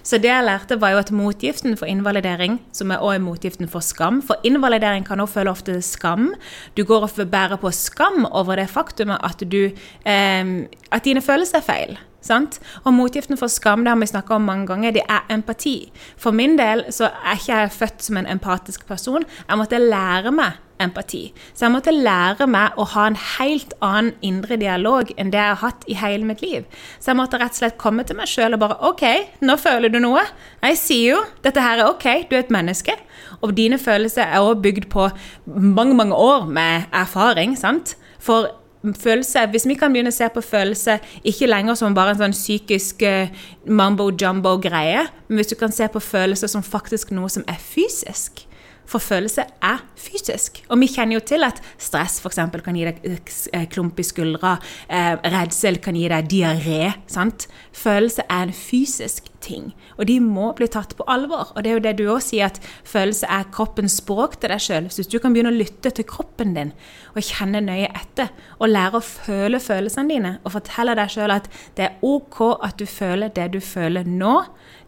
Så 0.08 0.16
det 0.16 0.30
jeg 0.30 0.44
lærte, 0.46 0.78
var 0.80 0.94
jo 0.94 1.00
at 1.02 1.10
motgiften 1.12 1.76
for 1.76 1.84
invalidering, 1.86 2.62
som 2.72 2.90
er 2.90 3.02
også 3.04 3.20
motgiften 3.20 3.68
for 3.68 3.84
skam 3.84 4.22
For 4.24 4.40
invalidering 4.44 5.04
kan 5.04 5.20
også 5.20 5.34
føle 5.34 5.50
ofte 5.50 5.82
skam. 5.82 6.30
Du 6.76 6.84
går 6.84 7.04
og 7.04 7.30
bærer 7.30 7.56
på 7.60 7.70
skam 7.70 8.24
over 8.24 8.56
det 8.56 8.70
faktumet 8.70 9.18
at, 9.24 9.42
du, 9.52 9.68
eh, 10.06 10.46
at 10.92 11.04
dine 11.04 11.20
følelser 11.20 11.58
er 11.58 11.66
feil. 11.66 11.98
Sant? 12.24 12.58
Og 12.84 12.94
motgiften 12.94 13.36
for 13.36 13.52
skam 13.52 13.84
det 13.84 13.92
har 13.92 14.00
vi 14.00 14.06
snakka 14.06 14.34
om 14.34 14.48
mange 14.48 14.66
ganger, 14.66 14.96
det 14.96 15.02
er 15.08 15.28
empati. 15.30 15.92
For 16.16 16.30
min 16.30 16.56
del 16.58 16.86
så 16.90 17.10
er 17.12 17.36
ikke 17.36 17.52
jeg 17.52 17.70
født 17.76 18.08
som 18.08 18.16
en 18.16 18.26
empatisk 18.26 18.86
person. 18.86 19.28
Jeg 19.48 19.60
måtte 19.60 19.78
lære 19.78 20.32
meg 20.32 20.56
empati. 20.82 21.22
Så 21.54 21.66
jeg 21.66 21.74
måtte 21.74 21.94
lære 21.94 22.48
meg 22.50 22.76
å 22.78 22.86
ha 22.94 23.06
en 23.08 23.18
helt 23.38 23.74
annen 23.84 24.12
indre 24.24 24.58
dialog 24.60 25.10
enn 25.16 25.32
det 25.32 25.40
jeg 25.40 25.54
har 25.54 25.62
hatt 25.62 25.86
i 25.88 25.96
hele 25.98 26.28
mitt 26.28 26.42
liv. 26.44 26.66
Så 26.98 27.12
jeg 27.12 27.20
måtte 27.20 27.40
rett 27.40 27.56
og 27.56 27.62
slett 27.62 27.80
komme 27.80 28.06
til 28.06 28.18
meg 28.18 28.30
sjøl 28.30 28.56
og 28.56 28.62
bare 28.62 28.78
OK, 28.90 29.04
nå 29.44 29.58
føler 29.60 29.92
du 29.92 30.00
noe. 30.02 30.24
Jeg 30.62 30.80
sier 30.80 31.16
jo 31.16 31.24
dette 31.44 31.64
her 31.64 31.82
er 31.82 31.90
OK, 31.90 32.06
du 32.30 32.36
er 32.36 32.44
et 32.44 32.54
menneske. 32.54 32.94
Og 33.42 33.54
dine 33.56 33.78
følelser 33.78 34.26
er 34.26 34.40
også 34.42 34.62
bygd 34.64 34.88
på 34.92 35.08
mange, 35.46 35.94
mange 35.98 36.16
år 36.16 36.48
med 36.50 36.88
erfaring, 36.92 37.56
sant. 37.58 37.96
For 38.18 38.50
følelse, 38.98 39.46
Hvis 39.50 39.66
vi 39.66 39.74
kan 39.74 39.92
begynne 39.92 40.12
å 40.12 40.14
se 40.14 40.28
på 40.30 40.40
følelse 40.40 40.98
ikke 41.26 41.48
lenger 41.50 41.74
som 41.74 41.94
bare 41.94 42.14
en 42.14 42.20
sånn 42.20 42.36
psykisk 42.36 43.02
uh, 43.02 43.30
mambo 43.66 44.10
jumbo-greie, 44.10 45.06
men 45.28 45.40
hvis 45.40 45.50
du 45.50 45.56
kan 45.58 45.72
se 45.74 45.88
på 45.88 46.00
følelse 46.00 46.48
som 46.48 46.62
faktisk 46.62 47.10
noe 47.10 47.28
som 47.28 47.44
er 47.48 47.58
fysisk, 47.58 48.46
for 48.88 49.04
følelse 49.04 49.44
er 49.64 49.82
fysisk. 49.98 50.62
Og 50.72 50.80
vi 50.80 50.88
kjenner 50.90 51.18
jo 51.18 51.24
til 51.28 51.44
at 51.46 51.60
stress 51.76 52.18
f.eks. 52.22 52.40
kan 52.64 52.78
gi 52.78 52.86
deg 52.88 53.02
eh, 53.04 53.66
klump 53.70 54.00
i 54.00 54.06
skuldra. 54.06 54.56
Eh, 54.88 55.14
redsel 55.28 55.80
kan 55.84 55.98
gi 55.98 56.08
deg 56.08 56.30
diaré. 56.32 56.94
sant? 57.06 57.48
Følelse 57.76 58.24
er 58.28 58.48
en 58.48 58.54
fysisk 58.56 59.28
ting. 59.44 59.72
Og 59.98 60.08
de 60.08 60.18
må 60.22 60.50
bli 60.56 60.68
tatt 60.72 60.94
på 60.98 61.06
alvor. 61.10 61.52
Og 61.54 61.62
det 61.62 61.70
er 61.70 61.76
jo 61.76 61.84
det 61.84 61.94
du 61.98 62.04
òg 62.10 62.22
sier, 62.24 62.48
at 62.48 62.60
følelse 62.88 63.28
er 63.30 63.50
kroppens 63.54 63.98
språk 64.00 64.38
til 64.40 64.52
deg 64.52 64.62
sjøl. 64.62 64.88
Hvis 64.88 65.10
du 65.10 65.18
kan 65.22 65.34
begynne 65.34 65.52
å 65.52 65.58
lytte 65.58 65.92
til 65.94 66.08
kroppen 66.08 66.56
din 66.56 66.72
og 67.14 67.24
kjenne 67.24 67.62
nøye 67.64 67.90
etter, 67.90 68.32
og 68.58 68.70
lære 68.70 69.00
å 69.00 69.04
føle 69.04 69.60
følelsene 69.62 70.14
dine, 70.14 70.34
og 70.44 70.54
fortelle 70.54 70.94
deg 70.98 71.12
sjøl 71.12 71.34
at 71.34 71.48
det 71.78 71.86
er 71.88 72.04
OK 72.06 72.40
at 72.64 72.78
du 72.78 72.86
føler 72.88 73.32
det 73.34 73.50
du 73.54 73.60
føler 73.64 74.06
nå. 74.08 74.36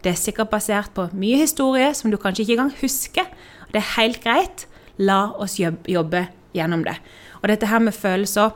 Det 0.01 0.13
er 0.13 0.19
sikkert 0.19 0.51
basert 0.53 0.93
på 0.95 1.09
mye 1.13 1.41
historie 1.43 1.91
som 1.97 2.11
du 2.11 2.17
kanskje 2.21 2.45
ikke 2.45 2.57
engang 2.57 2.77
husker. 2.81 3.27
Det 3.71 3.81
er 3.81 3.93
helt 3.95 4.21
greit. 4.23 4.67
La 5.01 5.31
oss 5.41 5.57
jobbe 5.59 6.27
gjennom 6.55 6.83
det. 6.85 6.97
Og 7.41 7.49
dette 7.51 7.69
her 7.71 7.83
med 7.83 7.95
følelser 7.95 8.53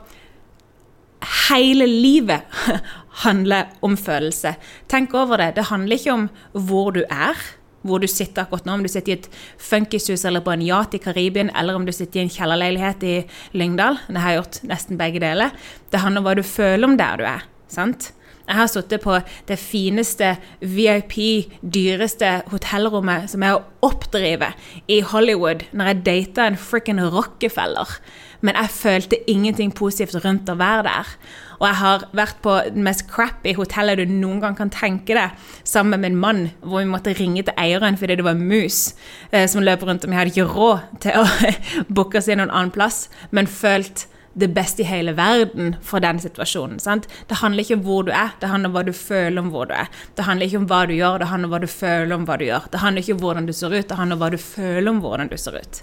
Hele 1.48 1.86
livet 1.88 2.44
handler 3.24 3.70
om 3.82 3.96
følelse. 3.96 4.52
Tenk 4.86 5.14
over 5.16 5.40
det. 5.40 5.54
Det 5.56 5.70
handler 5.70 5.96
ikke 5.96 6.12
om 6.12 6.26
hvor 6.52 6.92
du 6.94 7.00
er, 7.08 7.40
hvor 7.86 8.02
du 8.02 8.06
sitter 8.10 8.44
akkurat 8.44 8.66
nå. 8.68 8.76
Om 8.76 8.84
du 8.84 8.90
sitter 8.92 9.14
i 9.14 9.16
et 9.16 9.28
funkishus 9.58 10.26
eller 10.28 10.44
på 10.44 10.52
en 10.52 10.62
yacht 10.62 10.94
i 10.94 11.00
Karibien, 11.02 11.50
eller 11.56 11.78
om 11.78 11.86
du 11.88 11.92
sitter 11.94 12.20
i 12.20 12.26
en 12.26 12.30
kjellerleilighet 12.30 13.06
i 13.08 13.16
Lyngdal. 13.56 13.98
Det 14.06 14.22
har 14.22 14.34
jeg 14.34 14.42
gjort 14.42 14.60
nesten 14.70 15.00
begge 15.00 15.24
deler. 15.24 15.56
Det 15.90 16.02
handler 16.04 16.22
om 16.22 16.28
hva 16.28 16.36
du 16.36 16.44
føler 16.46 16.86
om 16.86 16.98
der 17.00 17.22
du 17.22 17.26
er. 17.32 17.48
sant? 17.72 18.12
Jeg 18.46 18.58
har 18.60 18.68
sittet 18.70 19.02
på 19.02 19.16
det 19.48 19.58
fineste 19.58 20.36
VIP, 20.60 21.16
dyreste 21.62 22.40
hotellrommet 22.52 23.26
som 23.32 23.42
er 23.42 23.56
å 23.56 23.64
oppdrive 23.86 24.52
i 24.90 25.00
Hollywood 25.02 25.66
når 25.74 25.90
jeg 25.90 26.04
data 26.06 26.46
en 26.46 26.60
frikken 26.60 27.02
Rockefeller. 27.10 27.98
Men 28.46 28.54
jeg 28.60 28.74
følte 28.76 29.18
ingenting 29.30 29.72
positivt 29.74 30.20
rundt 30.24 30.50
å 30.52 30.58
være 30.60 30.86
der. 30.86 31.12
Og 31.58 31.66
jeg 31.66 31.78
har 31.80 32.06
vært 32.16 32.40
på 32.44 32.56
det 32.68 32.82
mest 32.86 33.06
crappy 33.10 33.54
hotellet 33.56 33.98
du 33.98 34.10
noen 34.10 34.42
gang 34.44 34.56
kan 34.58 34.70
tenke 34.72 35.16
deg, 35.16 35.46
sammen 35.64 35.96
med 35.96 36.10
min 36.10 36.20
mann, 36.20 36.42
hvor 36.60 36.84
vi 36.84 36.90
måtte 36.90 37.16
ringe 37.16 37.46
til 37.46 37.56
eieren 37.58 37.96
fordi 37.98 38.18
det 38.20 38.26
var 38.26 38.36
mus 38.38 38.92
eh, 39.30 39.48
som 39.48 39.64
løp 39.64 39.86
rundt, 39.86 40.04
og 40.04 40.12
vi 40.12 40.18
hadde 40.18 40.34
ikke 40.34 40.50
råd 40.52 41.00
til 41.02 41.22
å 41.22 41.24
booke 41.96 42.20
oss 42.20 42.28
inn 42.28 42.42
noen 42.42 42.52
annen 42.52 42.74
plass, 42.74 43.06
men 43.32 43.48
følt 43.48 44.06
det 44.36 44.50
beste 44.54 44.84
i 44.84 44.86
hele 44.88 45.14
verden 45.16 45.74
for 45.84 46.04
den 46.04 46.20
situasjonen. 46.20 46.78
Sant? 46.82 47.08
Det 47.28 47.40
handler 47.40 47.64
ikke 47.64 47.78
om 47.78 47.84
hvor 47.86 48.06
du 48.06 48.12
er, 48.12 48.34
det 48.40 48.50
handler 48.52 48.70
om 48.70 48.76
hva 48.76 48.84
du 48.86 48.92
føler 48.92 49.40
om 49.40 49.50
hvor 49.54 49.68
du 49.70 49.74
er. 49.76 49.90
Det 50.16 50.26
handler 50.28 50.50
ikke 50.50 50.60
om 50.60 50.70
hva 50.70 50.80
du 50.86 50.94
gjør, 50.96 51.18
det 51.22 51.28
handler 51.32 51.48
om 51.48 51.54
hva 51.56 51.60
du 51.64 51.70
føler 51.72 52.16
om 52.16 52.26
hva 52.28 52.38
du 52.40 52.46
gjør. 52.46 52.70
Det 52.72 52.82
handler 52.82 53.04
ikke 53.04 53.16
om 53.16 53.22
hvordan 53.24 53.48
du 53.48 53.52
ser 53.56 53.76
ut, 53.76 53.88
det 53.88 54.00
handler 54.00 54.18
om 54.18 54.24
hva 54.24 54.32
du 54.34 54.40
føler 54.42 54.90
om 54.92 55.04
hvordan 55.04 55.32
du 55.32 55.36
ser 55.40 55.56
ut. 55.56 55.82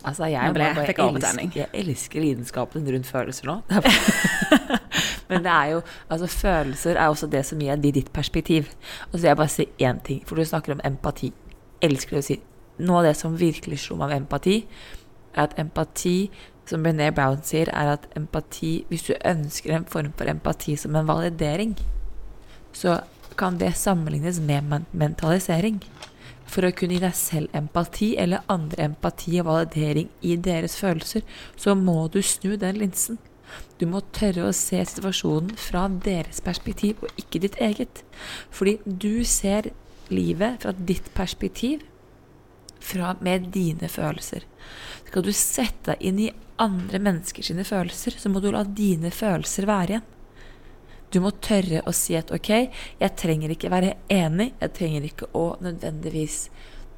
Altså, 0.00 0.30
jeg, 0.32 0.52
ble, 0.56 0.64
jeg, 0.64 0.94
elsker, 0.96 1.56
jeg 1.58 1.68
elsker 1.76 2.22
lidenskapen 2.24 2.86
rundt 2.88 3.08
følelser 3.08 3.50
nå. 3.50 3.58
Men 5.30 5.44
det 5.44 5.52
er 5.52 5.66
jo 5.74 5.82
Altså, 6.08 6.26
følelser 6.26 6.96
er 6.96 7.08
også 7.08 7.28
det 7.28 7.42
som 7.46 7.60
gir 7.60 7.76
deg 7.76 7.98
ditt 7.98 8.08
perspektiv. 8.12 8.70
Og 9.10 9.18
så 9.18 9.20
vil 9.20 9.28
jeg 9.28 9.40
bare 9.42 9.52
si 9.52 9.66
én 9.82 10.00
ting, 10.06 10.22
for 10.26 10.40
du 10.40 10.44
snakker 10.44 10.78
om 10.78 10.80
empati. 10.88 11.34
Jeg 11.82 11.90
elsker 11.90 12.16
det 12.16 12.24
å 12.24 12.28
si 12.30 12.38
Noe 12.80 13.02
av 13.02 13.10
det 13.10 13.16
som 13.18 13.34
virkelig 13.36 13.82
slo 13.82 13.98
meg 14.00 14.08
med 14.08 14.22
empati, 14.22 14.54
er 15.34 15.42
at 15.42 15.58
empati 15.60 16.30
som 16.70 16.84
Brené 16.86 17.10
Brown 17.14 17.42
sier, 17.46 17.70
er 17.74 17.96
at 17.96 18.06
empati 18.18 18.84
Hvis 18.88 19.08
du 19.08 19.14
ønsker 19.26 19.74
en 19.74 19.88
form 19.90 20.12
for 20.16 20.30
empati 20.30 20.76
som 20.78 20.96
en 20.96 21.08
validering, 21.08 21.76
så 22.72 23.00
kan 23.36 23.58
det 23.58 23.74
sammenlignes 23.76 24.40
med 24.40 24.86
mentalisering. 24.92 25.80
For 26.50 26.66
å 26.66 26.72
kunne 26.74 26.96
gi 26.96 27.02
deg 27.02 27.14
selv 27.14 27.54
empati, 27.54 28.14
eller 28.18 28.46
andre 28.50 28.88
empati 28.90 29.38
og 29.40 29.46
validering 29.46 30.10
i 30.26 30.36
deres 30.36 30.76
følelser, 30.80 31.22
så 31.56 31.76
må 31.78 32.08
du 32.10 32.20
snu 32.22 32.56
den 32.58 32.80
linsen. 32.82 33.20
Du 33.78 33.86
må 33.90 34.02
tørre 34.14 34.48
å 34.48 34.54
se 34.54 34.82
situasjonen 34.86 35.54
fra 35.58 35.86
deres 36.04 36.42
perspektiv, 36.44 37.02
og 37.02 37.22
ikke 37.22 37.42
ditt 37.46 37.58
eget. 37.62 38.02
Fordi 38.50 38.78
du 38.84 39.22
ser 39.26 39.70
livet 40.10 40.62
fra 40.64 40.74
ditt 40.74 41.10
perspektiv, 41.14 41.86
fra, 42.80 43.14
med 43.20 43.50
dine 43.54 43.88
følelser. 43.92 44.46
Skal 45.06 45.26
du 45.26 45.32
sette 45.36 45.92
deg 45.92 46.06
inn 46.10 46.22
i 46.26 46.30
andre 46.60 47.00
menneskers 47.02 47.52
følelser, 47.68 48.16
så 48.18 48.32
må 48.32 48.42
du 48.42 48.50
la 48.52 48.64
dine 48.64 49.12
følelser 49.14 49.68
være 49.68 49.96
igjen. 49.96 50.08
Du 51.10 51.18
må 51.24 51.32
tørre 51.42 51.82
å 51.90 51.92
si 51.96 52.14
at 52.14 52.30
ok, 52.30 52.50
jeg 53.00 53.16
trenger 53.18 53.50
ikke 53.50 53.72
være 53.72 53.96
enig, 54.14 54.52
jeg 54.60 54.74
trenger 54.76 55.08
ikke 55.08 55.30
å 55.34 55.46
nødvendigvis 55.64 56.44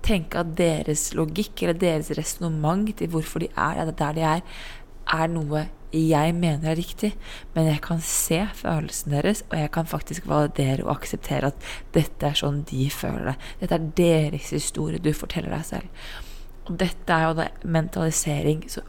tenke 0.04 0.42
at 0.42 0.56
deres 0.58 1.12
logikk 1.16 1.62
eller 1.62 1.78
deres 1.80 2.10
resonnement 2.18 2.90
til 2.98 3.08
hvorfor 3.12 3.44
de 3.44 3.48
er 3.56 3.86
der 3.88 4.18
de 4.18 4.26
er, 4.34 4.42
er 5.12 5.32
noe 5.32 5.68
jeg 5.92 6.32
mener 6.32 6.70
er 6.70 6.78
riktig, 6.78 7.10
men 7.52 7.66
jeg 7.68 7.82
kan 7.84 8.00
se 8.04 8.38
følelsen 8.56 9.12
deres, 9.12 9.42
og 9.50 9.58
jeg 9.60 9.72
kan 9.74 9.88
faktisk 9.88 10.28
validere 10.28 10.86
og 10.86 10.94
akseptere 10.94 11.50
at 11.52 11.66
dette 11.92 12.30
er 12.30 12.38
sånn 12.38 12.62
de 12.68 12.86
føler 12.92 13.32
det. 13.32 13.34
Dette 13.60 13.76
er 13.76 13.90
deres 14.00 14.52
historie 14.56 15.02
du 15.02 15.12
forteller 15.12 15.52
deg 15.52 15.66
selv. 15.68 16.08
Og 16.70 16.78
dette 16.80 17.12
er 17.12 17.28
jo 17.28 17.36
da 17.42 17.48
mentalisering 17.76 18.64
så, 18.72 18.84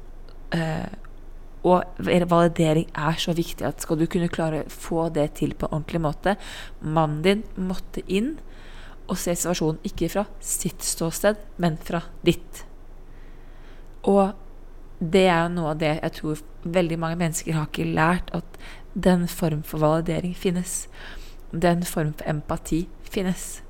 og 1.64 1.84
validering 2.30 2.90
er 2.92 3.20
så 3.20 3.34
viktig 3.34 3.66
at 3.66 3.82
skal 3.82 4.02
du 4.02 4.08
kunne 4.12 4.32
klare 4.32 4.66
å 4.66 4.74
få 4.74 5.08
det 5.16 5.30
til 5.40 5.56
på 5.56 5.70
en 5.70 5.78
ordentlig 5.80 6.02
måte 6.04 6.36
Mannen 6.84 7.22
din 7.24 7.44
måtte 7.56 8.04
inn 8.12 8.36
og 9.08 9.20
se 9.20 9.34
situasjonen 9.36 9.82
ikke 9.88 10.08
fra 10.12 10.24
sitt 10.40 10.84
ståsted, 10.86 11.40
men 11.60 11.76
fra 11.76 12.00
ditt. 12.24 12.64
Og 14.08 14.32
det 15.00 15.26
er 15.28 15.42
jo 15.44 15.52
noe 15.58 15.74
av 15.74 15.82
det 15.82 15.92
jeg 15.98 16.16
tror 16.20 16.44
veldig 16.64 17.00
mange 17.02 17.20
mennesker 17.20 17.58
har 17.58 17.68
ikke 17.68 17.90
lært, 17.90 18.32
at 18.32 18.58
den 18.94 19.28
form 19.28 19.64
for 19.68 19.84
validering 19.84 20.36
finnes. 20.38 20.86
Den 21.52 21.84
form 21.84 22.14
for 22.16 22.30
empati 22.32 22.86
finnes. 23.04 23.62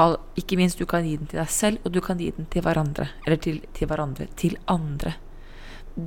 All, 0.00 0.16
ikke 0.38 0.58
minst 0.58 0.80
du 0.80 0.86
kan 0.88 1.06
gi 1.06 1.16
den 1.20 1.30
til 1.30 1.42
deg 1.42 1.50
selv, 1.52 1.82
og 1.84 1.94
du 1.94 2.00
kan 2.04 2.18
gi 2.18 2.30
den 2.34 2.48
til 2.50 2.64
hverandre. 2.66 3.10
Eller 3.26 3.40
til, 3.42 3.60
til 3.76 3.90
hverandre. 3.90 4.26
Til 4.40 4.56
andre. 4.66 5.14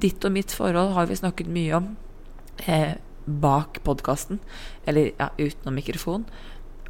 Ditt 0.02 0.26
og 0.26 0.34
mitt 0.36 0.54
forhold 0.56 0.94
har 0.96 1.10
vi 1.10 1.20
snakket 1.20 1.52
mye 1.52 1.76
om 1.78 1.92
eh, 2.66 2.96
bak 3.26 3.80
podkasten, 3.86 4.40
eller 4.88 5.12
ja, 5.20 5.30
utenom 5.38 5.78
mikrofon. 5.80 6.26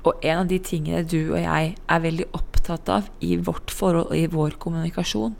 Og 0.04 0.26
en 0.26 0.44
av 0.44 0.50
de 0.52 0.60
tingene 0.60 1.06
du 1.08 1.34
og 1.34 1.40
jeg 1.40 1.76
er 1.78 2.04
veldig 2.04 2.28
opptatt 2.36 2.90
av 2.92 3.08
i 3.24 3.38
vårt 3.40 3.72
forhold 3.72 4.12
og 4.12 4.18
i 4.18 4.28
vår 4.32 4.58
kommunikasjon, 4.60 5.38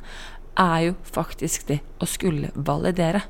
er 0.60 0.80
jo 0.88 0.94
faktisk 1.08 1.68
det 1.72 1.80
å 2.04 2.08
skulle 2.10 2.52
validere. 2.56 3.24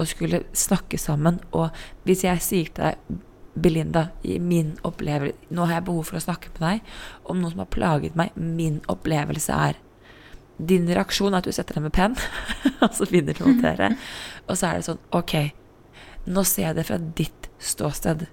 Å 0.00 0.04
skulle 0.08 0.42
snakke 0.56 0.98
sammen. 1.00 1.38
Og 1.56 1.70
hvis 2.06 2.24
jeg 2.26 2.44
sier 2.44 2.72
til 2.72 2.90
deg 2.90 3.20
Belinda, 3.52 4.06
i 4.24 4.38
min 4.40 4.78
opplevelse 4.80 5.52
Nå 5.52 5.66
har 5.68 5.76
jeg 5.76 5.84
behov 5.84 6.06
for 6.08 6.16
å 6.16 6.22
snakke 6.24 6.48
med 6.54 6.62
deg 6.64 6.94
om 7.28 7.40
noe 7.40 7.52
som 7.52 7.60
har 7.60 7.72
plaget 7.72 8.16
meg. 8.16 8.32
Min 8.36 8.80
opplevelse 8.88 9.52
er 9.68 9.80
Din 10.58 10.86
reaksjon 10.90 11.32
er 11.32 11.40
at 11.40 11.48
du 11.48 11.54
setter 11.54 11.78
deg 11.78 11.86
med 11.86 11.94
penn, 11.96 12.18
og 12.84 12.92
så 12.92 13.08
begynner 13.08 13.38
du 13.38 13.44
å 13.44 13.54
notere. 13.54 13.94
Og 14.50 14.58
så 14.58 14.68
er 14.68 14.80
det 14.80 14.88
sånn 14.88 15.02
Ok, 15.14 15.36
nå 16.26 16.42
ser 16.46 16.68
jeg 16.68 16.78
det 16.80 16.86
fra 16.88 16.98
ditt 16.98 17.50
ståsted. 17.62 18.26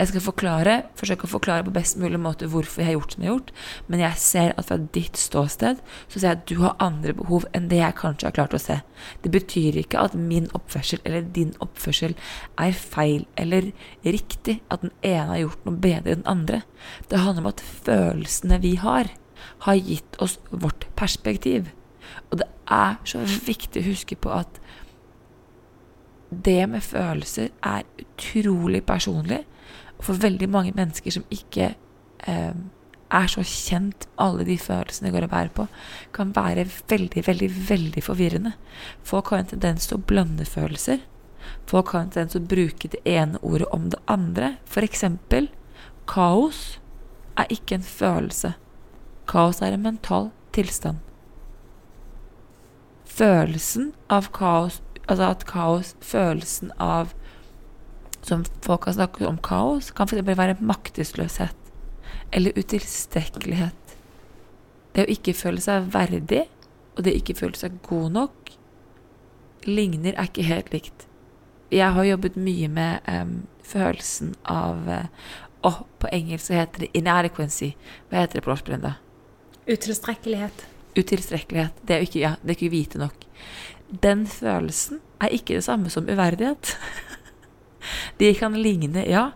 Jeg 0.00 0.08
skal 0.08 0.22
forklare, 0.24 0.74
forsøke 0.96 1.26
å 1.26 1.28
forklare 1.28 1.64
på 1.66 1.74
best 1.74 1.98
mulig 2.00 2.16
måte 2.16 2.46
hvorfor 2.48 2.80
jeg 2.80 2.88
har 2.88 2.94
gjort 2.94 3.12
som 3.12 3.24
jeg 3.24 3.28
har 3.28 3.34
gjort, 3.34 3.50
men 3.92 4.00
jeg 4.00 4.20
ser 4.22 4.54
at 4.54 4.68
fra 4.70 4.78
ditt 4.96 5.20
ståsted 5.20 5.82
så 5.82 6.14
ser 6.14 6.24
jeg 6.24 6.38
at 6.38 6.46
du 6.48 6.54
har 6.62 6.78
andre 6.80 7.12
behov 7.18 7.44
enn 7.52 7.66
det 7.68 7.82
jeg 7.82 7.98
kanskje 7.98 8.30
har 8.30 8.36
klart 8.38 8.56
å 8.56 8.62
se. 8.62 8.78
Det 9.20 9.32
betyr 9.34 9.76
ikke 9.82 10.00
at 10.00 10.16
min 10.16 10.48
oppførsel 10.56 11.02
eller 11.04 11.28
din 11.36 11.52
oppførsel 11.60 12.16
er 12.64 12.80
feil 12.80 13.26
eller 13.36 13.74
riktig, 14.06 14.62
at 14.72 14.86
den 14.86 14.94
ene 15.04 15.34
har 15.34 15.42
gjort 15.42 15.68
noe 15.68 15.84
bedre 15.84 16.16
enn 16.16 16.24
den 16.24 16.32
andre. 16.32 16.62
Det 17.12 17.20
handler 17.20 17.44
om 17.44 17.52
at 17.52 17.64
følelsene 17.84 18.62
vi 18.64 18.78
har, 18.80 19.12
har 19.66 19.74
gitt 19.74 20.16
oss 20.18 20.38
vårt 20.50 20.86
perspektiv. 20.96 21.70
Og 22.30 22.40
det 22.40 22.48
er 22.70 22.98
så 23.04 23.22
viktig 23.46 23.82
å 23.82 23.90
huske 23.90 24.16
på 24.16 24.32
at 24.34 24.60
det 26.30 26.62
med 26.70 26.82
følelser 26.82 27.50
er 27.66 27.86
utrolig 27.98 28.84
personlig. 28.86 29.42
Og 29.98 30.04
for 30.06 30.22
veldig 30.22 30.48
mange 30.50 30.74
mennesker 30.76 31.12
som 31.14 31.26
ikke 31.34 31.72
eh, 32.26 32.54
er 33.10 33.30
så 33.30 33.42
kjent 33.42 34.06
alle 34.22 34.46
de 34.46 34.56
følelsene 34.60 35.10
går 35.12 35.26
og 35.26 35.32
bærer 35.32 35.52
på, 35.54 35.66
kan 36.14 36.34
være 36.36 36.68
veldig, 36.88 37.24
veldig, 37.26 37.50
veldig 37.68 38.04
forvirrende. 38.06 38.52
Folk 39.02 39.32
har 39.34 39.42
en 39.42 39.50
tendens 39.54 39.90
til 39.90 39.98
å 39.98 40.04
blande 40.06 40.46
følelser. 40.46 41.02
Folk 41.66 41.92
har 41.94 42.06
en 42.06 42.12
tendens 42.14 42.36
til 42.36 42.44
å 42.44 42.50
bruke 42.52 42.90
det 42.92 43.02
ene 43.08 43.40
ordet 43.42 43.68
om 43.74 43.90
det 43.90 44.00
andre. 44.06 44.54
For 44.64 44.86
eksempel 44.86 45.50
kaos 46.10 46.78
er 47.38 47.50
ikke 47.50 47.80
en 47.80 47.86
følelse. 47.86 48.54
Kaos 49.30 49.60
er 49.62 49.76
en 49.76 49.84
mental 49.84 50.30
tilstand. 50.54 50.98
Følelsen 53.06 53.92
av 54.10 54.30
kaos, 54.34 54.80
altså 55.06 55.28
at 55.30 55.44
kaos, 55.46 55.94
følelsen 56.02 56.72
av 56.82 57.14
som 58.26 58.42
folk 58.64 58.84
har 58.88 58.96
snakket 58.98 59.28
om 59.28 59.38
kaos, 59.42 59.90
kan 59.94 60.08
f.eks. 60.08 60.26
være 60.26 60.56
maktesløshet 60.60 61.56
eller 62.32 62.56
utilstrekkelighet. 62.58 63.94
Det 64.94 65.06
å 65.06 65.12
ikke 65.14 65.34
føle 65.34 65.62
seg 65.62 65.88
verdig, 65.94 66.44
og 66.96 67.04
det 67.06 67.14
å 67.14 67.20
ikke 67.20 67.38
føle 67.38 67.58
seg 67.58 67.78
god 67.86 68.16
nok, 68.16 68.50
ligner 69.66 70.16
er 70.16 70.30
ikke 70.30 70.48
helt 70.48 70.72
likt. 70.74 71.06
Jeg 71.70 71.94
har 71.94 72.06
jobbet 72.06 72.38
mye 72.40 72.68
med 72.68 73.06
um, 73.06 73.34
følelsen 73.62 74.34
av 74.42 74.88
uh, 74.90 75.04
oh, 75.62 75.84
På 76.02 76.08
engelsk 76.10 76.48
så 76.48 76.56
heter 76.58 76.82
det 76.82 76.90
inadequacy. 76.98 77.76
Hva 78.08 78.24
heter 78.24 78.40
det 78.40 78.44
på 78.44 78.50
norsk, 78.50 78.66
Brenda? 78.66 78.96
Utilstrekkelighet. 79.68 80.64
Utilstrekkelighet. 80.98 81.82
Det 81.86 81.96
er 81.96 82.06
ikke, 82.06 82.20
ja, 82.22 82.34
det 82.42 82.54
er 82.54 82.58
ikke 82.58 82.72
vite 82.72 83.00
nok. 83.00 83.26
Den 84.02 84.26
følelsen 84.30 85.00
er 85.20 85.34
ikke 85.34 85.58
det 85.58 85.64
samme 85.66 85.90
som 85.90 86.08
uverdighet. 86.08 86.76
De 88.20 88.32
kan 88.34 88.56
ligne, 88.56 89.04
ja. 89.08 89.30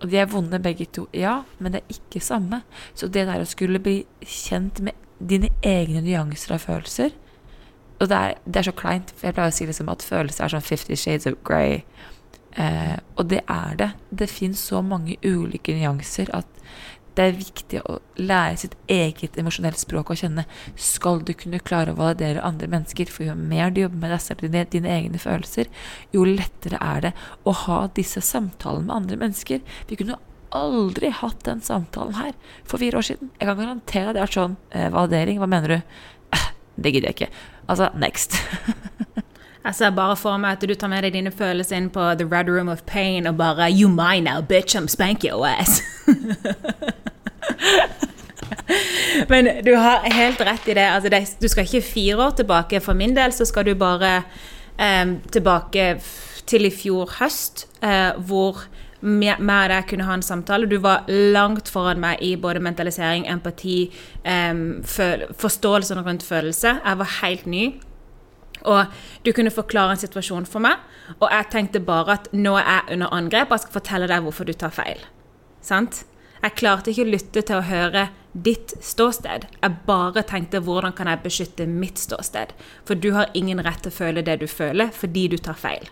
Og 0.00 0.10
de 0.10 0.18
er 0.20 0.28
vonde 0.28 0.58
begge 0.60 0.84
to, 0.92 1.06
ja, 1.16 1.40
men 1.58 1.72
det 1.72 1.80
er 1.80 1.94
ikke 1.96 2.20
samme. 2.20 2.60
Så 2.94 3.08
det 3.08 3.24
der 3.28 3.40
å 3.40 3.48
skulle 3.48 3.80
bli 3.80 4.02
kjent 4.20 4.82
med 4.84 4.96
dine 5.16 5.48
egne 5.64 6.02
nyanser 6.04 6.52
av 6.58 6.66
følelser 6.66 7.14
Og 7.96 8.10
det 8.10 8.16
er, 8.16 8.34
det 8.44 8.58
er 8.60 8.66
så 8.66 8.74
kleint, 8.76 9.14
for 9.16 9.24
jeg 9.24 9.36
pleier 9.38 9.48
å 9.48 9.56
si 9.56 9.64
liksom 9.64 9.88
at 9.88 10.04
følelser 10.04 10.44
er 10.44 10.52
sånn 10.52 10.66
Fifty 10.66 10.98
Shades 11.00 11.24
of 11.30 11.38
Grey. 11.48 11.78
Eh, 12.60 12.98
og 13.16 13.30
det 13.30 13.40
er 13.48 13.78
det. 13.80 13.88
Det 14.10 14.28
fins 14.28 14.60
så 14.60 14.82
mange 14.84 15.16
ulike 15.24 15.72
nyanser 15.72 16.28
at 16.36 16.50
det 17.16 17.24
er 17.24 17.38
viktig 17.38 17.80
å 17.88 17.96
lære 18.20 18.58
sitt 18.60 18.74
eget 18.92 19.38
emosjonelle 19.40 19.80
språk 19.80 20.10
å 20.12 20.16
kjenne. 20.20 20.44
Skal 20.76 21.22
du 21.24 21.32
kunne 21.38 21.62
klare 21.64 21.94
å 21.94 21.98
validere 21.98 22.44
andre 22.44 22.68
mennesker, 22.68 23.08
for 23.12 23.24
jo 23.24 23.36
mer 23.38 23.72
du 23.72 23.82
jobber 23.86 24.02
med 24.02 24.12
deg 24.12 24.22
selv, 24.24 24.44
dine, 24.44 24.66
dine 24.72 24.92
egne 24.92 25.20
følelser, 25.20 25.70
jo 26.12 26.26
lettere 26.28 26.80
er 26.84 27.06
det 27.08 27.12
å 27.48 27.54
ha 27.64 27.80
disse 27.96 28.20
samtalene 28.24 28.90
med 28.90 28.96
andre 28.98 29.20
mennesker. 29.24 29.64
Vi 29.88 30.00
kunne 30.00 30.20
aldri 30.56 31.10
hatt 31.10 31.40
den 31.48 31.64
samtalen 31.64 32.18
her 32.20 32.34
for 32.68 32.82
fire 32.82 33.00
år 33.00 33.08
siden. 33.08 33.32
Jeg 33.40 33.48
kan 33.48 33.60
garantere 33.62 34.12
at 34.12 34.18
det 34.18 34.24
er 34.26 34.36
sånn 34.36 34.58
eh, 34.70 34.90
validering. 34.92 35.40
Hva 35.40 35.48
mener 35.50 35.72
du? 35.72 35.96
Eh, 36.36 36.50
det 36.76 36.92
gidder 36.92 37.10
jeg 37.10 37.20
ikke. 37.20 37.44
Altså, 37.66 37.90
next. 37.96 38.36
Jeg 39.66 39.74
ser 39.74 39.90
bare 39.90 40.14
for 40.14 40.38
meg 40.38 40.60
at 40.60 40.62
du 40.62 40.76
tar 40.78 40.86
med 40.92 41.02
deg 41.02 41.16
dine 41.16 41.32
følelser 41.34 41.80
inn 41.80 41.88
på 41.90 42.02
The 42.20 42.22
Red 42.22 42.46
Room 42.46 42.68
of 42.70 42.84
Pain 42.86 43.26
og 43.26 43.34
bare 43.40 43.66
You 43.66 43.88
mine 43.90 44.22
now, 44.22 44.38
bitch, 44.38 44.76
I'm 44.78 44.86
spank 44.86 45.24
your 45.26 45.42
ass. 45.42 45.82
Men 49.30 49.48
du 49.64 49.74
har 49.74 50.06
helt 50.12 50.40
rett 50.40 50.68
i 50.68 50.74
det. 50.74 50.86
Altså, 50.90 51.08
det. 51.12 51.22
Du 51.40 51.48
skal 51.48 51.64
ikke 51.66 51.84
fire 51.86 52.16
år 52.26 52.30
tilbake. 52.40 52.80
For 52.80 52.94
min 52.94 53.16
del 53.16 53.32
så 53.32 53.44
skal 53.48 53.66
du 53.66 53.74
bare 53.74 54.22
um, 54.78 55.18
tilbake 55.32 56.00
til 56.46 56.66
i 56.66 56.70
fjor 56.70 57.10
høst, 57.20 57.66
uh, 57.82 58.18
hvor 58.26 58.66
og 59.06 59.68
deg 59.70 59.84
kunne 59.86 60.06
ha 60.08 60.14
en 60.16 60.22
samtale. 60.22 60.66
Du 60.66 60.78
var 60.82 61.04
langt 61.08 61.68
foran 61.68 62.00
meg 62.00 62.22
i 62.24 62.34
både 62.36 62.60
mentalisering, 62.60 63.26
empati, 63.28 63.92
um, 64.24 64.82
forståelsen 64.82 66.00
rundt 66.02 66.22
følelse. 66.22 66.80
Jeg 66.84 66.98
var 66.98 67.18
helt 67.22 67.46
ny. 67.46 67.74
Og 68.64 68.86
du 69.24 69.32
kunne 69.32 69.50
forklare 69.50 69.94
en 69.94 70.00
situasjon 70.00 70.46
for 70.46 70.64
meg, 70.64 70.80
og 71.20 71.28
jeg 71.30 71.46
tenkte 71.52 71.80
bare 71.80 72.16
at 72.16 72.28
nå 72.32 72.56
er 72.56 72.64
jeg 72.64 72.96
under 72.96 73.12
angrep, 73.14 73.50
jeg 73.50 73.60
skal 73.60 73.72
fortelle 73.78 74.08
deg 74.10 74.24
hvorfor 74.24 74.48
du 74.48 74.52
tar 74.52 74.74
feil. 74.74 74.98
Sant? 75.62 76.02
Jeg 76.46 76.54
klarte 76.60 76.92
ikke 76.92 77.02
å 77.02 77.10
lytte 77.10 77.42
til 77.42 77.58
å 77.58 77.66
høre 77.66 78.02
ditt 78.46 78.76
ståsted. 78.84 79.48
Jeg 79.58 79.78
bare 79.88 80.22
tenkte 80.28 80.60
hvordan 80.62 80.92
kan 80.94 81.08
jeg 81.10 81.24
beskytte 81.24 81.64
mitt 81.66 81.98
ståsted? 81.98 82.52
For 82.86 82.94
du 82.94 83.08
har 83.16 83.32
ingen 83.34 83.58
rett 83.66 83.82
til 83.82 83.90
å 83.90 83.96
føle 83.96 84.22
det 84.22 84.36
du 84.44 84.46
føler, 84.46 84.92
fordi 84.94 85.24
du 85.32 85.40
tar 85.42 85.58
feil. 85.58 85.88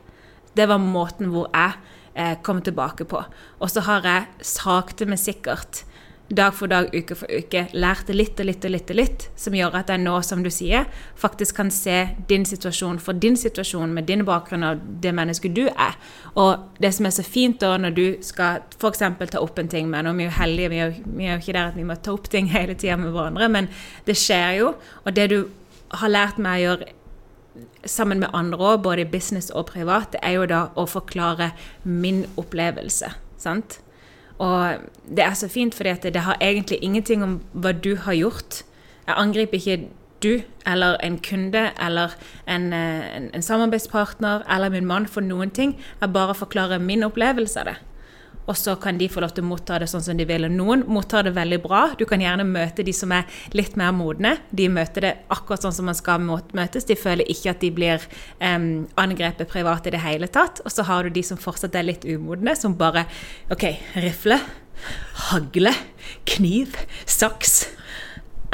Det 0.54 0.68
var 0.70 0.78
måten 0.78 1.32
hvor 1.32 1.48
jeg 1.50 1.74
eh, 2.14 2.36
kom 2.46 2.62
tilbake 2.62 3.08
på. 3.10 3.24
Og 3.58 3.72
så 3.72 3.82
har 3.88 4.06
jeg 4.06 4.46
sakte, 4.46 5.08
men 5.10 5.18
sikkert 5.18 5.82
dag 6.28 6.54
for 6.56 6.70
dag, 6.72 6.88
uke 6.94 7.14
for 7.18 7.28
uke, 7.28 7.66
lærte 7.76 8.14
litt 8.16 8.38
og 8.40 8.46
litt 8.48 8.64
og 8.64 8.72
litt, 8.72 8.90
og 8.90 8.96
litt, 8.96 9.26
som 9.37 9.54
gjør 9.56 9.76
at 9.76 9.90
jeg 9.92 10.00
nå, 10.00 10.14
som 10.24 10.40
du 10.44 10.48
sier, 10.52 10.87
faktisk 11.20 11.58
kan 11.58 11.72
se 11.74 11.98
din 12.30 12.46
situasjon 12.48 12.98
for 13.02 13.20
din 13.20 13.37
situasjon 13.37 13.92
med 13.92 14.08
din 14.08 14.24
bakgrunn 14.24 14.64
og 14.64 14.80
det 15.04 15.12
mennesket 15.16 15.54
du 15.56 15.66
er. 15.68 15.98
Og 16.40 16.80
det 16.80 16.94
som 16.96 17.08
er 17.08 17.14
så 17.18 17.26
fint 17.26 17.60
da, 17.60 17.74
når 17.80 17.96
du 17.98 18.04
skal 18.24 18.64
f.eks. 18.78 19.04
ta 19.34 19.42
opp 19.42 19.60
en 19.60 19.68
ting 19.68 19.90
med 19.90 20.04
Nå 20.06 20.14
er 20.14 20.18
vi 20.22 20.26
jo 20.26 20.34
heldige, 20.38 20.72
vi 20.72 20.80
er, 20.80 20.96
vi 21.04 21.28
er 21.28 21.37
jo 21.37 21.44
ikke 21.44 21.56
der 21.58 21.70
at 21.70 21.78
vi 21.78 21.87
må 21.87 21.98
ta 22.00 22.16
opp 22.16 22.32
ting 22.32 22.48
hele 22.54 22.74
tida 22.74 22.96
med 23.00 23.12
hverandre, 23.12 23.50
men 23.52 23.70
det 24.08 24.16
skjer 24.18 24.58
jo. 24.62 24.74
Og 25.04 25.16
det 25.16 25.28
du 25.34 25.38
har 26.00 26.12
lært 26.12 26.40
meg 26.40 26.62
å 26.62 26.64
gjøre 26.64 26.92
sammen 27.87 28.18
med 28.18 28.32
andre 28.34 28.58
òg, 28.58 28.82
både 28.82 29.04
i 29.04 29.10
business 29.10 29.52
og 29.54 29.68
privat, 29.68 30.14
det 30.16 30.24
er 30.24 30.38
jo 30.38 30.48
da 30.50 30.66
å 30.74 30.88
forklare 30.90 31.52
min 31.84 32.24
opplevelse. 32.40 33.12
sant? 33.38 33.83
Og 34.38 34.86
det 35.06 35.24
er 35.24 35.34
så 35.34 35.48
fint, 35.48 35.74
fordi 35.74 36.10
det 36.10 36.22
har 36.26 36.36
egentlig 36.40 36.78
ingenting 36.82 37.22
om 37.22 37.40
hva 37.52 37.72
du 37.72 37.96
har 37.96 38.14
gjort. 38.14 38.62
Jeg 39.06 39.14
angriper 39.16 39.54
ikke 39.54 39.88
du 40.24 40.40
eller 40.66 40.96
en 41.04 41.18
kunde 41.18 41.70
eller 41.86 42.14
en, 42.48 42.72
eh, 42.72 43.16
en, 43.16 43.30
en 43.34 43.42
samarbeidspartner 43.42 44.42
eller 44.50 44.68
min 44.68 44.86
mann 44.86 45.06
for 45.06 45.20
noen 45.20 45.50
ting. 45.50 45.76
Jeg 46.00 46.12
bare 46.12 46.34
forklarer 46.34 46.78
min 46.78 47.04
opplevelse 47.04 47.60
av 47.60 47.66
det. 47.66 47.76
Og 48.44 48.57
så 48.59 48.74
kan 48.80 48.98
de 49.00 49.09
få 49.09 49.22
lov 49.24 49.33
til 49.35 49.44
å 49.44 49.48
motta 49.48 49.78
det 49.80 49.88
sånn 49.90 50.04
som 50.04 50.18
de 50.18 50.26
vil. 50.28 50.46
Og 50.46 50.52
noen 50.52 50.85
mottar 50.90 51.24
det 51.26 51.35
veldig 51.37 51.61
bra. 51.64 51.85
Du 51.98 52.04
kan 52.09 52.20
gjerne 52.20 52.46
møte 52.46 52.85
de 52.85 52.92
som 52.96 53.12
er 53.16 53.28
litt 53.57 53.78
mer 53.80 53.94
modne. 53.96 54.37
De 54.52 54.68
møter 54.72 55.07
det 55.07 55.12
akkurat 55.33 55.64
sånn 55.64 55.76
som 55.76 55.88
man 55.88 55.98
skal 55.98 56.20
møtes. 56.24 56.88
De 56.88 56.98
føler 56.98 57.28
ikke 57.33 57.54
at 57.54 57.64
de 57.64 57.72
blir 57.74 58.04
um, 58.40 58.85
angrepet 59.00 59.48
privat 59.50 59.88
i 59.88 59.94
det 59.94 60.02
hele 60.04 60.28
tatt. 60.33 60.61
Og 60.64 60.74
så 60.74 60.85
har 60.88 61.04
du 61.04 61.14
de 61.14 61.24
som 61.24 61.40
fortsatt 61.40 61.76
er 61.78 61.88
litt 61.88 62.04
umodne, 62.04 62.57
som 62.59 62.76
bare 62.76 63.07
OK, 63.54 63.64
rifle, 64.04 64.38
hagle, 65.30 65.72
kniv, 66.28 66.76
saks. 67.09 67.62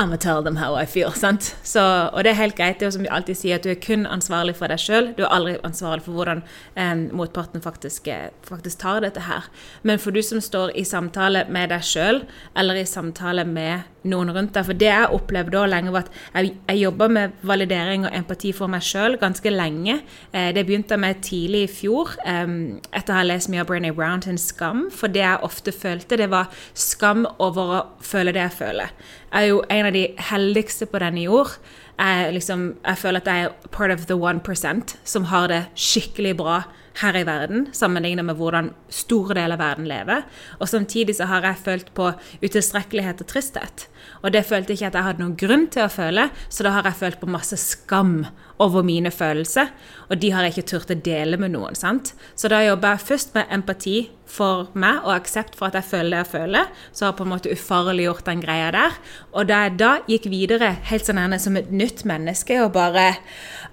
I'm 0.00 0.06
gonna 0.06 0.16
tell 0.16 0.42
them 0.42 0.56
how 0.56 0.74
I 0.74 0.86
feel. 0.86 1.12
sant? 1.12 1.56
Så, 1.62 1.80
og 2.12 2.24
det 2.24 2.30
er 2.30 2.38
helt 2.38 2.56
greit. 2.56 2.78
Det 2.80 2.86
er 2.86 2.94
som 2.94 3.02
vi 3.04 3.10
alltid 3.12 3.36
sier, 3.36 3.58
at 3.58 3.66
du 3.66 3.68
er 3.68 3.76
kun 3.84 4.06
ansvarlig 4.08 4.54
for 4.56 4.72
deg 4.72 4.80
sjøl. 4.80 5.10
Du 5.18 5.26
er 5.26 5.34
aldri 5.36 5.58
ansvarlig 5.66 6.06
for 6.06 6.16
hvordan 6.16 6.40
um, 6.76 7.02
motparten 7.20 7.60
faktisk, 7.60 8.08
eh, 8.08 8.30
faktisk, 8.48 8.80
tar 8.80 9.02
dette 9.04 9.26
her. 9.26 9.50
Men 9.82 10.00
for 10.00 10.16
du 10.16 10.22
som 10.24 10.40
står 10.40 10.72
i 10.72 10.86
samtale 10.88 11.44
med 11.52 11.68
deg 11.74 11.84
sjøl, 11.84 12.22
eller 12.56 12.80
i 12.80 12.86
samtale 12.88 13.44
med 13.44 13.84
noen 14.08 14.32
rundt 14.32 14.54
deg 14.56 14.66
For 14.66 14.78
det 14.78 14.88
jeg 14.88 15.10
opplevde 15.16 15.54
da 15.54 15.64
lenge, 15.68 15.92
var 15.94 16.06
at 16.06 16.12
jeg, 16.34 16.54
jeg 16.68 16.82
jobba 16.84 17.08
med 17.12 17.34
validering 17.46 18.06
og 18.08 18.16
empati 18.16 18.52
for 18.56 18.70
meg 18.72 18.84
sjøl 18.86 19.18
ganske 19.20 19.52
lenge. 19.52 20.00
Eh, 20.32 20.50
det 20.56 20.64
begynte 20.68 20.98
med 21.00 21.22
tidlig 21.26 21.64
i 21.66 21.72
fjor, 21.80 22.14
eh, 22.24 22.54
etter 22.96 23.14
å 23.14 23.18
ha 23.18 23.26
lest 23.26 23.50
mye 23.52 23.64
av 23.64 23.70
Brené 23.70 23.92
Brown 23.96 24.22
sin 24.24 24.40
Skam. 24.40 24.86
For 24.94 25.12
det 25.12 25.24
jeg 25.24 25.44
ofte 25.46 25.74
følte, 25.74 26.18
det 26.20 26.30
var 26.32 26.50
skam 26.74 27.26
over 27.38 27.76
å 27.76 27.84
føle 28.04 28.32
det 28.36 28.44
jeg 28.44 28.56
føler 28.60 28.90
Jeg 29.30 29.44
er 29.44 29.48
jo 29.48 29.62
en 29.70 29.86
av 29.86 29.94
de 29.94 30.04
heldigste 30.30 30.86
på 30.90 30.98
denne 31.02 31.22
jord. 31.22 31.56
Jeg, 32.00 32.32
liksom, 32.34 32.76
jeg 32.86 32.98
føler 32.98 33.20
at 33.20 33.28
jeg 33.28 33.44
er 33.44 33.70
part 33.70 33.92
of 33.92 34.06
the 34.06 34.16
one 34.16 34.40
percent 34.40 34.96
som 35.04 35.28
har 35.30 35.48
det 35.52 35.66
skikkelig 35.76 36.36
bra 36.38 36.62
her 36.98 37.16
i 37.16 37.24
verden, 37.26 37.68
sammenlignet 37.76 38.26
med 38.26 38.38
hvordan 38.38 38.72
store 38.92 39.37
deler 39.38 39.57
av 39.57 39.62
verden 39.62 39.88
lever. 39.88 40.26
Og 40.59 40.68
samtidig 40.68 41.16
så 41.16 41.29
har 41.31 41.46
jeg 41.46 41.62
følt 41.64 41.94
på 41.94 42.11
utilstrekkelighet 42.42 43.22
og 43.22 43.31
tristhet. 43.31 43.87
Og 44.24 44.33
det 44.35 44.44
følte 44.48 44.74
jeg 44.74 44.81
ikke 44.81 44.90
at 44.90 44.98
jeg 44.98 45.09
hadde 45.09 45.22
noen 45.24 45.38
grunn 45.38 45.66
til 45.72 45.87
å 45.87 45.92
føle, 45.92 46.29
så 46.53 46.66
da 46.66 46.74
har 46.76 46.88
jeg 46.88 47.00
følt 47.00 47.20
på 47.20 47.31
masse 47.31 47.57
skam 47.61 48.24
over 48.61 48.85
mine 48.85 49.12
følelser. 49.14 49.70
Og 50.11 50.20
de 50.20 50.33
har 50.35 50.44
jeg 50.44 50.57
ikke 50.57 50.70
turt 50.74 50.92
å 50.92 50.98
dele 50.98 51.38
med 51.40 51.55
noen. 51.55 51.76
sant? 51.79 52.12
Så 52.35 52.50
da 52.53 52.61
jobber 52.64 52.96
jeg 52.96 53.07
først 53.07 53.35
med 53.37 53.53
empati 53.55 54.11
for 54.31 54.68
meg 54.79 55.00
og 55.05 55.14
aksept 55.14 55.57
for 55.59 55.70
at 55.70 55.79
jeg 55.79 55.88
føler 55.90 56.11
det 56.11 56.20
jeg 56.20 56.33
føler. 56.35 56.68
Så 56.92 57.05
har 57.05 57.12
jeg 57.12 57.18
på 57.20 57.26
en 57.26 57.33
måte 57.33 57.55
ufarliggjort 57.55 58.26
den 58.29 58.44
greia 58.44 58.70
der. 58.74 58.98
Og 59.33 59.48
da 59.48 59.62
jeg 59.64 59.79
da 59.81 59.92
gikk 60.11 60.29
videre 60.33 60.74
helt 60.90 61.09
sånn 61.09 61.38
som 61.40 61.57
et 61.57 61.72
nytt 61.72 62.05
menneske 62.09 62.61
og 62.62 62.74
bare 62.76 63.14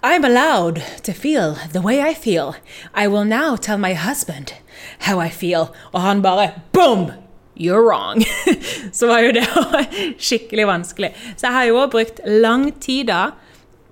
I'm 0.03 0.23
allowed 0.23 0.83
to 1.03 1.13
feel 1.13 1.57
the 1.71 1.81
way 1.81 2.01
I 2.01 2.13
feel. 2.13 2.55
I 2.93 3.07
will 3.07 3.25
now 3.25 3.55
tell 3.55 3.77
my 3.77 3.93
husband 3.93 4.53
how 4.99 5.19
I 5.19 5.29
feel. 5.29 5.73
Og 5.93 6.01
han 6.01 6.21
bare 6.21 6.61
boom! 6.71 7.11
You're 7.55 7.81
wrong. 7.81 8.23
så 8.93 9.07
var 9.07 9.19
jo 9.19 9.31
det 9.31 9.47
skikkelig 10.27 10.67
vanskelig. 10.67 11.15
Så 11.37 11.47
jeg 11.47 11.53
har 11.53 11.63
jo 11.65 11.79
òg 11.81 11.91
brukt 11.95 12.19
lang 12.25 12.69
tid 12.79 13.07
da 13.09 13.31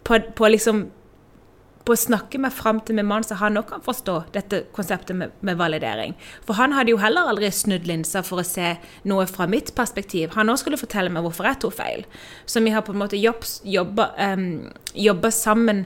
på, 0.05 0.19
på 0.37 0.51
liksom 0.53 0.83
på 1.85 1.93
å 1.93 1.99
snakke 1.99 2.39
meg 2.41 2.53
fram 2.55 2.79
til 2.85 2.97
min 2.97 3.07
mann, 3.07 3.25
så 3.25 3.37
han 3.39 3.59
òg 3.59 3.67
kan 3.69 3.83
forstå 3.85 4.15
dette 4.35 4.63
konseptet 4.75 5.17
med, 5.17 5.35
med, 5.45 5.57
validering. 5.59 6.15
For 6.45 6.57
han 6.59 6.73
hadde 6.75 6.93
jo 6.93 7.01
heller 7.01 7.29
aldri 7.29 7.51
snudd 7.53 7.85
linsa 7.89 8.23
for 8.25 8.41
å 8.41 8.47
se 8.47 8.73
noe 9.09 9.27
fra 9.29 9.47
mitt 9.49 9.73
perspektiv. 9.77 10.33
Han 10.35 10.49
òg 10.51 10.61
skulle 10.61 10.81
fortelle 10.81 11.13
meg 11.13 11.25
hvorfor 11.25 11.49
jeg 11.49 11.61
tok 11.61 11.77
feil. 11.77 12.05
Så 12.49 12.63
vi 12.65 12.73
har 12.73 12.85
på 12.85 12.95
en 12.95 13.03
måte 13.03 13.21
jobba 13.21 14.09
um, 14.17 15.29
sammen 15.35 15.85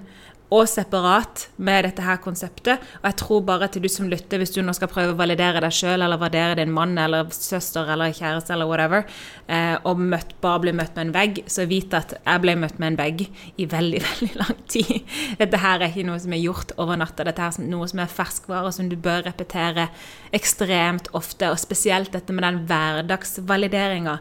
og 0.49 0.65
separat 0.69 1.43
med 1.62 1.85
dette 1.85 2.01
her 2.01 2.17
konseptet. 2.23 2.81
Og 3.01 3.05
jeg 3.05 3.17
tror 3.21 3.43
bare 3.45 3.67
til 3.69 3.83
du 3.85 3.89
som 3.91 4.09
lytter, 4.09 4.41
hvis 4.41 4.53
du 4.55 4.62
nå 4.65 4.73
skal 4.73 4.89
prøve 4.89 5.13
å 5.13 5.19
validere 5.19 5.62
deg 5.62 5.75
sjøl, 5.75 6.01
eller 6.01 6.19
vurdere 6.21 6.57
din 6.57 6.73
mann 6.73 6.97
eller 6.97 7.29
søster 7.35 7.89
eller 7.93 8.15
kjæreste 8.15 8.55
eller 8.55 8.69
whatever, 8.69 9.05
eh, 9.47 9.75
og 9.85 10.01
møtt, 10.01 10.33
bare 10.41 10.63
bli 10.65 10.73
møtt 10.73 10.97
med 10.97 11.07
en 11.07 11.15
vegg, 11.15 11.43
så 11.45 11.67
vit 11.69 11.93
at 11.97 12.17
jeg 12.17 12.43
ble 12.43 12.57
møtt 12.63 12.81
med 12.81 12.93
en 12.93 12.99
vegg 13.03 13.23
i 13.62 13.69
veldig, 13.69 14.01
veldig 14.09 14.31
lang 14.41 14.65
tid. 14.73 14.95
Dette 15.41 15.62
her 15.62 15.83
er 15.83 15.93
ikke 15.93 16.07
noe 16.09 16.19
som 16.23 16.33
er 16.33 16.43
gjort 16.43 16.73
over 16.81 16.97
natta, 16.97 17.27
dette 17.29 17.45
her 17.45 17.62
er 17.62 17.69
noe 17.69 17.89
som 17.91 18.01
er 18.01 18.13
ferskvare, 18.17 18.73
som 18.73 18.89
du 18.89 18.97
bør 18.97 19.27
repetere 19.29 19.89
ekstremt 20.35 21.13
ofte, 21.17 21.53
og 21.53 21.62
spesielt 21.62 22.13
dette 22.15 22.33
med 22.33 22.47
den 22.47 22.63
hverdagsvalideringa. 22.69 24.17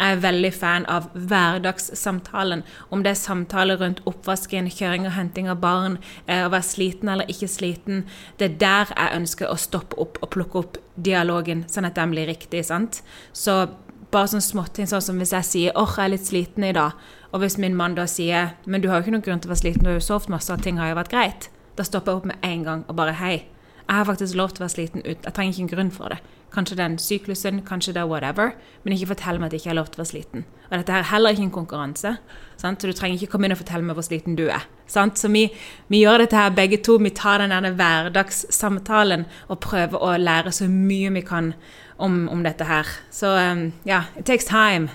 Jeg 0.00 0.16
er 0.16 0.20
veldig 0.22 0.50
fan 0.56 0.86
av 0.88 1.10
hverdagssamtalen. 1.12 2.62
Om 2.88 3.02
det 3.04 3.10
er 3.10 3.18
samtaler 3.20 3.76
rundt 3.82 4.00
oppvasken, 4.08 4.70
kjøring 4.72 5.04
og 5.04 5.12
henting 5.12 5.50
av 5.52 5.60
barn, 5.60 5.98
eh, 6.26 6.40
å 6.46 6.48
være 6.48 6.64
sliten 6.64 7.10
eller 7.12 7.28
ikke 7.28 7.48
sliten. 7.48 8.06
Det 8.38 8.50
er 8.50 8.56
der 8.56 8.94
jeg 8.96 9.20
ønsker 9.20 9.50
å 9.50 9.58
stoppe 9.60 9.98
opp 10.00 10.16
og 10.22 10.30
plukke 10.30 10.58
opp 10.58 10.78
dialogen, 10.96 11.66
sånn 11.68 11.84
at 11.84 11.94
den 11.94 12.10
blir 12.10 12.26
riktig. 12.26 12.64
sant? 12.64 13.02
Så 13.32 13.68
bare 14.10 14.26
sånn 14.28 14.40
småting, 14.40 14.86
sånn 14.86 15.02
som 15.02 15.18
hvis 15.18 15.32
jeg 15.32 15.44
sier 15.44 15.72
'åh, 15.74 15.96
jeg 15.96 16.04
er 16.04 16.08
litt 16.08 16.26
sliten 16.26 16.64
i 16.64 16.72
dag', 16.72 16.94
og 17.32 17.40
hvis 17.40 17.58
min 17.58 17.76
mann 17.76 17.94
da 17.94 18.06
sier 18.06 18.54
'men 18.66 18.80
du 18.80 18.88
har 18.88 19.00
jo 19.00 19.02
ikke 19.04 19.12
noen 19.12 19.22
grunn 19.22 19.40
til 19.40 19.50
å 19.50 19.54
være 19.54 19.62
sliten, 19.62 19.82
du 19.82 19.90
har 19.90 20.00
jo 20.00 20.00
sovet 20.00 20.28
masse, 20.28 20.50
og 20.50 20.62
ting 20.62 20.78
har 20.78 20.88
jo 20.88 20.94
vært 20.94 21.10
greit', 21.10 21.48
da 21.76 21.82
stopper 21.82 22.12
jeg 22.12 22.16
opp 22.16 22.24
med 22.24 22.36
en 22.42 22.64
gang 22.64 22.84
og 22.88 22.96
bare 22.96 23.12
'hei'. 23.12 23.42
Jeg 23.90 23.96
har 23.96 24.04
faktisk 24.06 24.36
lov 24.38 24.52
til 24.54 24.62
å 24.62 24.68
være 24.68 24.70
sliten 24.70 25.02
ut. 25.02 25.24
Jeg 25.26 25.34
trenger 25.34 25.56
ikke 25.56 25.62
en 25.64 25.70
grunn 25.72 25.88
for 25.90 26.12
det. 26.14 26.20
Kanskje 26.54 26.76
den 26.78 26.92
syklusen, 27.02 27.56
kanskje 27.66 27.96
det 27.96 28.04
er 28.04 28.06
whatever. 28.06 28.52
Men 28.84 28.94
ikke 28.94 29.08
fortell 29.10 29.40
meg 29.42 29.50
at 29.50 29.56
jeg 29.56 29.64
ikke 29.64 29.70
har 29.72 29.78
lov 29.80 29.88
til 29.90 29.98
å 29.98 30.02
være 30.04 30.10
sliten. 30.12 30.44
Og 30.68 30.76
dette 30.76 30.94
er 30.94 31.08
heller 31.10 31.34
ikke 31.34 31.46
en 31.48 31.52
konkurranse. 31.56 32.14
Sant? 32.62 32.78
Så 32.78 32.86
du 32.86 32.94
trenger 32.94 33.18
ikke 33.18 33.32
komme 33.34 33.50
inn 33.50 33.56
og 33.56 33.58
fortelle 33.58 33.82
meg 33.88 33.98
hvor 33.98 34.06
sliten 34.06 34.38
du 34.38 34.44
er. 34.46 34.68
Sant? 34.86 35.18
Så 35.18 35.32
vi, 35.34 35.48
vi, 35.90 36.04
gjør 36.04 36.22
dette 36.22 36.38
her 36.38 36.54
begge 36.54 36.78
to. 36.86 37.00
Vi 37.02 37.10
tar 37.10 37.42
den 37.42 37.74
hverdagssamtalen 37.82 39.26
og 39.50 39.62
prøver 39.66 39.98
å 39.98 40.14
lære 40.22 40.54
så 40.54 40.70
mye 40.70 41.10
vi 41.18 41.26
kan 41.26 41.56
om, 41.98 42.28
om 42.30 42.46
dette 42.46 42.70
her. 42.70 42.94
Så 43.10 43.34
um, 43.34 43.40
ja, 43.42 43.50
um, 43.50 43.72
yeah, 43.90 44.04
it 44.14 44.26
takes 44.30 44.46
time. 44.46 44.94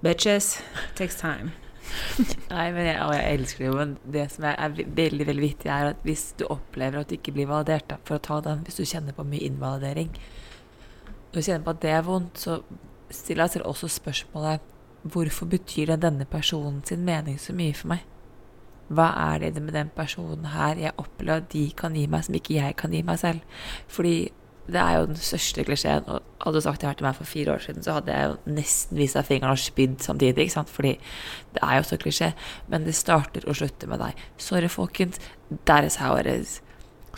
Bitches. 0.00 0.56
It 0.88 0.96
takes 0.96 1.20
time. 1.20 1.52
Nei, 2.52 2.66
men 2.74 2.86
jeg, 2.86 2.98
og 3.04 3.14
jeg 3.16 3.38
elsker 3.38 3.64
det 3.64 3.68
jo. 3.70 3.78
Men 3.78 3.94
det 4.14 4.26
som 4.34 4.46
er, 4.48 4.76
veldig 5.00 5.26
veldig 5.28 5.44
viktig, 5.44 5.70
er 5.72 5.92
at 5.92 6.06
hvis 6.06 6.28
du 6.38 6.46
opplever 6.50 7.02
at 7.02 7.10
du 7.10 7.16
ikke 7.18 7.34
blir 7.36 7.50
validert, 7.50 7.88
da, 7.90 7.98
for 8.06 8.18
å 8.18 8.24
ta 8.24 8.40
den, 8.44 8.64
hvis 8.66 8.80
du 8.80 8.84
kjenner 8.88 9.16
på 9.16 9.26
mye 9.28 9.48
invalidering, 9.48 10.12
du 11.32 11.40
kjenner 11.40 11.64
på 11.64 11.74
at 11.74 11.82
det 11.84 11.94
er 11.94 12.06
vondt, 12.06 12.40
så 12.40 12.60
stiller 13.12 13.46
jeg 13.46 13.58
selv 13.58 13.72
også 13.72 13.90
spørsmålet 13.92 14.70
hvorfor 15.02 15.48
betyr 15.50 15.90
det 15.92 16.02
denne 16.04 16.24
personen 16.30 16.82
sin 16.86 17.04
mening 17.04 17.38
så 17.40 17.54
mye 17.56 17.74
for 17.74 17.94
meg? 17.94 18.04
Hva 18.92 19.08
er 19.32 19.46
det 19.46 19.62
med 19.62 19.74
den 19.74 19.90
personen 19.94 20.50
her 20.52 20.78
jeg 20.78 20.94
opplever 21.00 21.42
at 21.42 21.50
de 21.52 21.64
kan 21.76 21.96
gi 21.96 22.06
meg, 22.10 22.24
som 22.26 22.36
ikke 22.36 22.58
jeg 22.58 22.76
kan 22.78 22.92
gi 22.92 23.02
meg 23.06 23.18
selv? 23.22 23.60
Fordi 23.90 24.30
det 24.70 24.78
er 24.78 24.98
jo 24.98 25.06
den 25.10 25.18
største 25.18 25.64
klisjeen. 25.66 26.04
Og 26.06 26.44
hadde 26.44 26.60
du 26.60 26.64
sagt 26.64 26.82
det 26.82 26.88
her 26.88 26.98
til 26.98 27.06
meg 27.06 27.16
for 27.18 27.28
fire 27.28 27.56
år 27.56 27.64
siden, 27.64 27.82
så 27.82 27.96
hadde 27.98 28.14
jeg 28.14 28.28
jo 28.30 28.54
nesten 28.58 29.00
vist 29.00 29.18
deg 29.18 29.26
fingeren 29.26 29.56
og 29.56 29.62
spydd 29.62 29.98
samtidig. 30.04 30.46
ikke 30.46 30.54
sant? 30.54 30.70
Fordi 30.70 30.92
det 31.54 31.62
er 31.62 31.78
jo 31.78 31.88
så 31.88 31.98
klisjé. 32.02 32.30
Men 32.70 32.86
det 32.86 32.94
starter 32.98 33.48
og 33.48 33.58
slutter 33.58 33.90
med 33.90 34.02
deg. 34.04 34.22
Sorry, 34.38 34.70
folkens. 34.70 35.18
That 35.66 35.84
is 35.84 35.98
how 36.02 36.16
it 36.20 36.30
is. 36.30 36.60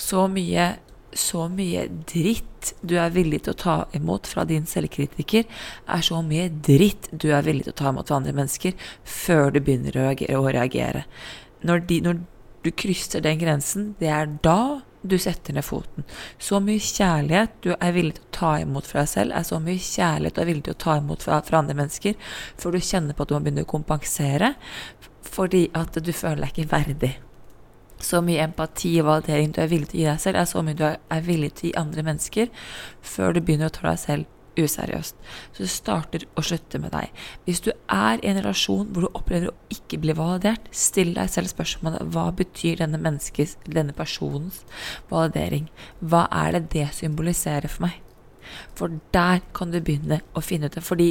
Så 0.00 0.26
mye, 0.32 0.74
så 1.12 1.46
mye 1.52 1.86
dritt 2.10 2.72
du 2.80 2.96
er 2.98 3.12
villig 3.14 3.42
til 3.44 3.52
å 3.52 3.60
ta 3.60 3.76
imot 3.94 4.26
fra 4.26 4.46
din 4.48 4.64
selvkritiker, 4.66 5.44
er 5.86 6.02
så 6.02 6.22
mye 6.24 6.48
dritt 6.48 7.10
du 7.12 7.28
er 7.36 7.44
villig 7.44 7.68
til 7.68 7.74
å 7.74 7.80
ta 7.82 7.92
imot 7.92 8.08
fra 8.08 8.22
andre 8.22 8.32
mennesker, 8.34 8.72
før 9.04 9.52
du 9.52 9.60
begynner 9.60 10.00
å 10.00 10.46
reagere. 10.48 11.04
Når, 11.64 11.84
de, 11.90 12.00
når 12.08 12.24
du 12.64 12.72
krysser 12.72 13.22
den 13.24 13.38
grensen, 13.38 13.92
det 14.00 14.10
er 14.10 14.32
da 14.42 14.80
du 15.04 15.18
setter 15.20 15.52
ned 15.54 15.64
foten. 15.66 16.06
Så 16.38 16.60
mye 16.64 16.80
kjærlighet 16.80 17.58
du 17.64 17.72
er 17.74 17.92
villig 17.96 18.16
til 18.16 18.24
å 18.24 18.34
ta 18.38 18.52
imot 18.62 18.88
fra 18.88 19.04
deg 19.04 19.12
selv, 19.12 19.36
er 19.36 19.46
så 19.46 19.60
mye 19.62 19.82
kjærlighet 19.82 20.36
du 20.36 20.42
er 20.42 20.48
villig 20.50 20.64
til 20.68 20.76
å 20.76 20.82
ta 20.86 20.96
imot 21.00 21.26
fra, 21.26 21.40
fra 21.44 21.60
andre 21.60 21.76
mennesker, 21.78 22.16
før 22.60 22.74
du 22.76 22.80
kjenner 22.80 23.16
på 23.16 23.24
at 23.26 23.30
du 23.30 23.36
må 23.36 23.42
begynne 23.44 23.66
å 23.66 23.74
kompensere 23.74 24.54
fordi 25.34 25.66
at 25.74 25.96
du 25.98 26.12
føler 26.14 26.44
deg 26.44 26.52
ikke 26.52 26.72
verdig. 26.72 27.12
Så 28.04 28.20
mye 28.22 28.44
empati 28.44 28.92
og 29.00 29.08
validering 29.08 29.54
du 29.54 29.62
er 29.62 29.70
villig 29.70 29.90
til 29.90 30.00
å 30.00 30.02
gi 30.02 30.08
deg 30.10 30.22
selv, 30.22 30.40
er 30.40 30.50
så 30.50 30.62
mye 30.62 30.78
du 30.78 30.84
er 30.86 31.24
villig 31.24 31.54
til 31.54 31.68
å 31.68 31.70
gi 31.70 31.78
andre 31.80 32.06
mennesker, 32.06 32.50
før 33.02 33.34
du 33.34 33.40
begynner 33.40 33.72
å 33.72 33.74
ta 33.74 33.88
deg 33.90 34.00
selv 34.02 34.33
useriøst. 34.60 35.16
Så 35.54 35.64
det 35.64 35.70
starter 35.72 36.26
og 36.34 36.46
slutter 36.46 36.82
med 36.82 36.94
deg. 36.94 37.24
Hvis 37.46 37.62
du 37.64 37.70
er 37.72 38.20
i 38.20 38.30
en 38.30 38.40
relasjon 38.40 38.88
hvor 38.92 39.06
du 39.06 39.10
opplever 39.12 39.50
å 39.50 39.56
ikke 39.74 40.00
bli 40.02 40.16
validert, 40.16 40.68
still 40.74 41.14
deg 41.16 41.32
selv 41.32 41.52
spørsmålet 41.52 42.06
hva 42.14 42.28
betyr 42.36 42.80
denne 42.82 43.00
menneskes, 43.02 43.56
denne 43.66 43.96
personens 43.96 44.62
validering? 45.10 45.68
Hva 46.00 46.26
er 46.44 46.58
det 46.58 46.64
det 46.76 46.88
symboliserer 47.00 47.70
for 47.70 47.88
meg? 47.88 48.00
For 48.78 49.00
der 49.14 49.42
kan 49.56 49.72
du 49.72 49.80
begynne 49.80 50.20
å 50.36 50.42
finne 50.44 50.70
ut 50.70 50.76
det. 50.76 50.84
Fordi 50.84 51.10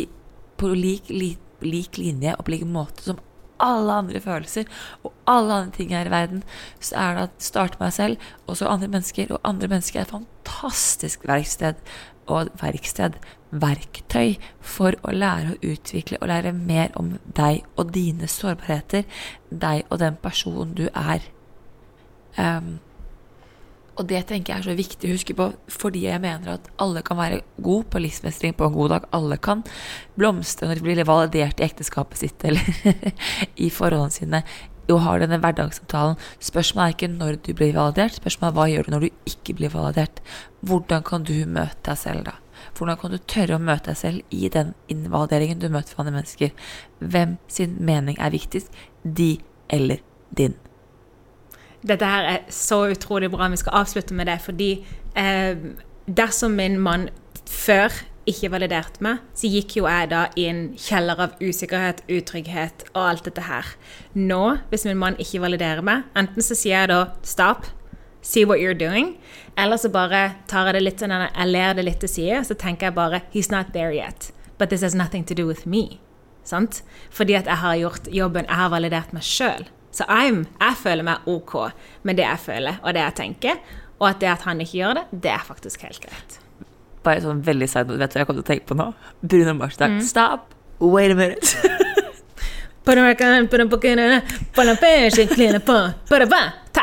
på 0.60 0.74
lik, 0.78 1.10
lik, 1.12 1.40
lik 1.64 2.00
linje 2.00 2.36
og 2.38 2.46
på 2.46 2.56
lik 2.56 2.68
måte 2.70 3.06
som 3.06 3.22
alle 3.64 3.96
andre 4.02 4.20
følelser 4.24 4.68
og 5.06 5.14
alle 5.30 5.54
andre 5.54 5.76
ting 5.78 5.94
her 5.96 6.10
i 6.10 6.12
verden, 6.12 6.44
så 6.84 6.98
er 7.00 7.16
det 7.16 7.26
at 7.28 7.46
starte 7.46 7.80
meg 7.80 7.94
selv, 7.96 8.32
og 8.48 8.58
så 8.60 8.68
andre 8.68 8.90
mennesker. 8.92 9.32
Og 9.32 9.40
andre 9.48 9.70
mennesker 9.72 10.02
er 10.02 10.08
et 10.08 10.16
fantastisk 10.16 11.28
verksted 11.30 11.80
og 12.28 12.54
verksted, 12.62 13.18
verktøy, 13.52 14.38
for 14.62 14.98
å 15.04 15.14
lære 15.14 15.54
å 15.54 15.74
utvikle 15.74 16.22
og 16.22 16.30
lære 16.32 16.56
mer 16.56 16.96
om 17.00 17.18
deg 17.38 17.64
og 17.78 17.94
dine 17.96 18.30
sårbarheter, 18.30 19.06
deg 19.50 19.86
og 19.90 20.02
den 20.02 20.18
personen 20.24 20.74
du 20.78 20.88
er. 20.90 21.26
Um, 22.38 22.80
og 23.94 24.08
det 24.10 24.24
tenker 24.30 24.56
jeg 24.56 24.64
er 24.64 24.66
så 24.66 24.74
viktig 24.78 25.10
å 25.10 25.14
huske 25.14 25.36
på, 25.38 25.48
fordi 25.70 26.08
jeg 26.08 26.22
mener 26.24 26.56
at 26.56 26.70
alle 26.82 27.04
kan 27.06 27.20
være 27.20 27.44
god 27.62 27.92
på 27.94 28.02
livsmestring 28.02 28.56
på 28.58 28.66
en 28.66 28.74
god 28.74 28.90
dag. 28.96 29.06
Alle 29.14 29.38
kan 29.38 29.62
blomstre 30.18 30.70
når 30.70 30.80
de 30.80 30.86
blir 30.88 31.06
validert 31.06 31.62
i 31.62 31.68
ekteskapet 31.68 32.24
sitt 32.24 32.46
eller 32.50 32.74
i 33.66 33.70
forholdene 33.74 34.16
sine 34.16 34.42
og 34.92 35.02
har 35.06 35.22
denne 35.24 35.40
hverdagssamtalen. 35.42 36.18
Spørsmålet 36.44 36.86
er 36.86 36.96
ikke 36.98 37.12
når 37.14 37.40
du 37.46 37.52
blir 37.56 37.76
validert, 37.78 38.18
spørsmålet 38.20 38.52
er 38.52 38.58
hva 38.58 38.70
gjør 38.72 38.88
du 38.88 38.94
når 38.94 39.06
du 39.06 39.30
ikke 39.32 39.58
blir 39.60 39.74
validert. 39.74 40.24
Hvordan 40.62 41.06
kan 41.08 41.28
du 41.28 41.36
møte 41.46 41.80
deg 41.88 42.00
selv 42.00 42.28
da? 42.28 42.36
Hvordan 42.78 43.00
kan 43.00 43.14
du 43.14 43.20
tørre 43.30 43.58
å 43.58 43.64
møte 43.64 43.92
deg 43.92 44.00
selv 44.00 44.36
i 44.36 44.50
den 44.52 44.74
invalideringen 44.92 45.62
du 45.62 45.70
møter 45.72 45.96
fra 45.96 46.04
andre 46.04 46.18
mennesker? 46.20 46.54
Hvem 47.00 47.38
sin 47.52 47.76
mening 47.80 48.20
er 48.20 48.34
viktigst? 48.34 48.72
De 49.04 49.38
eller 49.70 50.04
din? 50.36 50.56
Dette 51.84 52.08
her 52.08 52.30
er 52.30 52.46
så 52.54 52.86
utrolig 52.94 53.30
bra. 53.32 53.50
Vi 53.52 53.60
skal 53.60 53.84
avslutte 53.84 54.16
med 54.16 54.32
det, 54.32 54.40
fordi 54.42 54.72
eh, 55.20 55.60
dersom 56.08 56.56
min 56.60 56.80
mann 56.80 57.10
før 57.50 57.92
ikke 58.30 58.52
validert 58.54 59.00
meg, 59.04 59.22
så 59.36 59.50
gikk 59.52 59.78
jo 59.78 59.88
jeg 59.88 60.10
da 60.14 60.26
i 60.40 60.46
en 60.48 60.62
kjeller 60.80 61.20
av 61.26 61.38
usikkerhet, 61.44 62.04
utrygghet 62.08 62.86
og 62.94 63.02
alt 63.04 63.28
dette 63.28 63.46
her. 63.48 63.74
Nå, 64.16 64.42
hvis 64.72 64.86
min 64.88 65.00
mann 65.00 65.20
ikke 65.22 65.42
validerer 65.44 65.84
meg, 65.86 66.06
enten 66.20 66.46
så 66.46 66.58
sier 66.58 66.84
jeg 66.84 66.92
da 66.94 67.02
stop, 67.28 67.68
see 68.24 68.46
what 68.48 68.64
you're 68.64 68.78
doing, 68.78 69.18
eller 69.60 69.78
så 69.78 69.92
bare 69.92 70.24
tar 70.48 70.70
jeg 70.70 70.78
det 70.78 70.86
litt 70.86 71.04
sånn, 71.04 71.16
jeg 71.28 71.52
ler 71.52 71.76
det 71.76 71.88
litt 71.88 72.00
til 72.04 72.12
side, 72.12 72.42
så 72.48 72.56
tenker 72.56 72.90
jeg 72.90 72.98
bare 72.98 73.24
he's 73.36 73.52
not 73.52 73.74
there 73.76 73.92
yet, 73.92 74.32
but 74.58 74.72
this 74.72 74.86
has 74.86 74.96
nothing 74.96 75.28
to 75.28 75.36
do 75.36 75.48
with 75.48 75.68
me. 75.68 76.00
Sant? 76.48 76.82
Fordi 77.12 77.38
at 77.40 77.48
jeg 77.48 77.60
har 77.62 77.80
gjort 77.80 78.12
jobben, 78.12 78.48
jeg 78.48 78.60
har 78.60 78.72
validert 78.72 79.16
meg 79.16 79.24
sjøl. 79.24 79.68
Så 79.94 80.08
I'm, 80.10 80.46
jeg 80.60 80.80
føler 80.82 81.06
meg 81.06 81.28
OK 81.30 81.54
med 82.04 82.18
det 82.18 82.26
jeg 82.26 82.42
føler 82.48 82.80
og 82.82 82.96
det 82.96 83.04
jeg 83.04 83.18
tenker. 83.20 83.62
Og 84.02 84.10
at 84.10 84.24
det 84.24 84.32
at 84.34 84.48
han 84.48 84.60
ikke 84.64 84.80
gjør 84.80 84.98
det, 85.00 85.04
det 85.24 85.32
er 85.32 85.46
faktisk 85.48 85.86
helt 85.86 86.02
greit. 86.04 86.43
Bare 87.04 87.24
sånn 87.24 87.42
veldig 87.44 87.68
side 87.70 87.98
Vet 88.00 88.14
du 88.14 88.18
hva 88.18 88.24
jeg 88.24 88.30
kom 88.30 88.38
til 88.40 88.46
å 88.46 88.50
tenke 88.52 88.70
på 88.70 88.80
nå? 88.80 88.92
Bruno 89.22 89.58
Mars. 89.60 89.80
Mm. 89.80 90.02
Stop! 90.06 90.54
Wait 90.80 91.12
a 91.12 91.16
minute. 91.16 91.56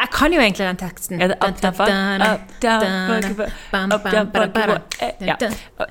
Jeg 0.01 0.09
kan 0.17 0.33
jo 0.33 0.41
egentlig 0.41 0.67
den 0.67 0.79
teksten. 0.81 1.21
Er 1.23 1.29
det 1.29 1.37
up, 1.45 1.61
down, 1.63 2.23
up, 2.23 2.41
down, 2.63 2.81
ja. 5.21 5.37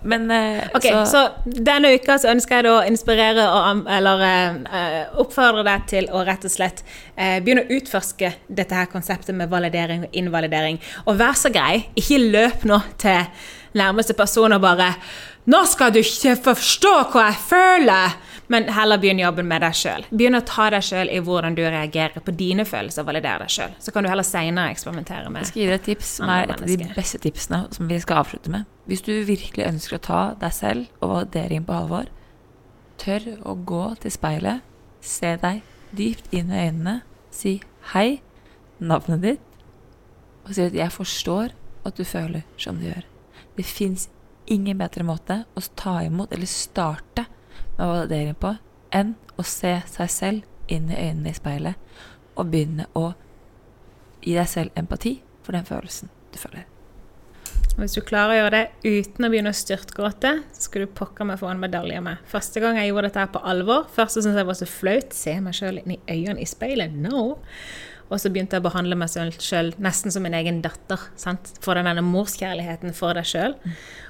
Men 0.03 0.31
uh, 0.31 0.63
Ok, 0.73 0.87
så, 1.05 1.21
denne 1.45 1.91
uka 1.93 2.17
så 2.17 2.31
ønsker 2.33 2.59
jeg 2.59 2.65
da 2.65 2.73
å 2.79 2.87
inspirere 2.89 3.45
og, 3.53 3.83
eller 3.91 4.23
uh, 4.65 5.21
oppfordre 5.21 5.63
deg 5.67 5.85
til 5.91 6.09
å 6.11 6.23
rett 6.25 6.47
og 6.47 6.53
slett 6.53 6.81
uh, 6.87 7.37
begynne 7.43 7.67
å 7.67 7.77
utforske 7.77 8.33
dette 8.47 8.75
her 8.75 8.89
konseptet 8.91 9.37
med 9.37 9.51
validering 9.51 10.07
og 10.07 10.19
invalidering. 10.23 10.81
Og 11.05 11.19
vær 11.19 11.37
så 11.37 11.53
grei, 11.53 11.85
ikke 11.99 12.19
løp 12.33 12.65
nå 12.69 12.81
til 12.99 13.23
nærmeste 13.77 14.13
person 14.13 14.53
og 14.53 14.61
bare 14.61 14.95
'Nå 15.49 15.65
skal 15.65 15.93
du 15.93 15.99
ikke 15.99 16.35
forstå 16.35 16.95
hva 17.11 17.29
jeg 17.29 17.39
føler!' 17.49 18.17
Men 18.49 18.65
heller 18.73 18.97
begynn 18.97 19.19
jobben 19.21 19.45
med 19.45 19.61
deg 19.61 19.75
sjøl. 19.77 20.05
Begynn 20.09 20.37
å 20.39 20.41
ta 20.41 20.71
deg 20.73 20.81
sjøl 20.81 21.09
i 21.13 21.19
hvordan 21.21 21.53
du 21.53 21.61
reagerer 21.61 22.23
på 22.25 22.33
dine 22.33 22.65
følelser, 22.65 23.03
og 23.03 23.11
validere 23.11 23.43
deg 23.45 23.53
sjøl. 23.53 23.75
Så 23.77 23.93
kan 23.93 24.03
du 24.03 24.09
heller 24.09 24.25
seinere 24.25 24.73
eksperimentere 24.73 25.29
med 25.29 25.43
Jeg 25.43 25.51
skal 25.51 25.61
gi 25.61 25.67
deg 25.67 25.75
et 25.75 25.85
tips 25.85 26.13
som 26.17 26.31
er 26.33 26.47
et 26.47 26.53
av 26.55 26.65
de 26.65 26.87
beste 26.95 27.21
tipsene 27.21 27.59
som 27.75 27.91
vi 27.91 27.99
skal 28.01 28.23
avslutte 28.23 28.49
med. 28.49 28.65
Hvis 28.89 29.05
du 29.05 29.11
virkelig 29.27 29.67
ønsker 29.67 29.99
å 29.99 30.01
ta 30.01 30.21
deg 30.41 30.55
selv 30.57 30.87
og 30.97 31.13
validere 31.13 31.59
inn 31.59 31.67
på 31.67 31.77
alvor, 31.77 32.09
tør 32.97 33.29
å 33.45 33.53
gå 33.53 33.83
til 34.01 34.15
speilet, 34.17 34.65
se 35.05 35.35
deg 35.43 35.61
dypt 35.93 36.33
inn 36.33 36.49
i 36.49 36.65
øynene, 36.65 36.95
si 37.29 37.59
hei, 37.93 38.23
navnet 38.81 39.21
ditt, 39.21 39.45
og 40.47 40.55
si 40.57 40.65
at 40.65 40.73
jeg 40.73 40.97
forstår 40.97 41.53
at 41.85 41.97
du 42.01 42.03
føler 42.07 42.41
som 42.57 42.81
du 42.81 42.89
gjør. 42.89 43.05
Det 43.59 43.63
fins 43.67 44.05
ingen 44.47 44.77
bedre 44.79 45.03
måte 45.03 45.35
å 45.51 45.61
ta 45.75 45.97
imot 46.05 46.31
eller 46.31 46.47
starte 46.47 47.25
med 47.75 47.81
validering 47.81 48.37
på 48.39 48.53
enn 48.95 49.17
å 49.35 49.43
se 49.43 49.73
seg 49.83 50.13
selv 50.13 50.71
inn 50.71 50.87
i 50.87 50.95
øynene 50.95 51.33
i 51.33 51.35
speilet 51.35 51.99
og 52.39 52.53
begynne 52.53 52.85
å 52.95 53.09
gi 54.23 54.37
deg 54.37 54.47
selv 54.47 54.79
empati 54.79 55.17
for 55.43 55.57
den 55.57 55.67
følelsen 55.67 56.07
du 56.31 56.39
føler. 56.39 56.63
Og 57.73 57.83
Hvis 57.83 57.99
du 57.99 58.01
klarer 58.07 58.37
å 58.37 58.39
gjøre 58.39 58.55
det 58.55 58.95
uten 58.95 59.27
å 59.27 59.31
begynne 59.33 59.51
å 59.51 59.59
styrtgråte, 59.59 60.33
så 60.55 60.65
skal 60.69 60.87
du 60.87 60.95
pokker 61.01 61.27
meg 61.27 61.43
få 61.43 61.51
en 61.51 61.59
medalje 61.59 61.99
med. 62.07 62.23
Første 62.31 62.63
gang 62.63 62.79
jeg 62.79 62.93
gjorde 62.93 63.09
dette 63.09 63.25
her 63.25 63.35
på 63.35 63.43
alvor, 63.43 63.91
først 63.91 64.15
så 64.15 64.23
syntes 64.23 64.39
jeg 64.39 64.51
var 64.53 64.61
så 64.63 64.71
flaut. 64.71 65.19
Se 65.19 65.35
meg 65.43 65.59
sjøl 65.59 65.83
inn 65.83 65.97
i 65.97 66.01
øynene 66.07 66.39
i 66.39 66.47
speilet. 66.47 66.95
No! 66.95 67.41
Og 68.09 68.17
så 68.17 68.31
begynte 68.33 68.57
jeg 68.57 68.63
å 68.63 68.67
behandle 68.69 68.97
meg 68.97 69.13
sjøl 69.13 69.71
nesten 69.77 70.13
som 70.13 70.25
min 70.25 70.37
egen 70.37 70.63
datter. 70.65 71.01
sant? 71.19 71.53
For 71.61 71.77
den 71.77 71.89
denne 71.89 72.05
morskjærligheten 72.05 72.95
for 72.97 73.13
deg 73.13 73.27
sjøl. 73.29 73.55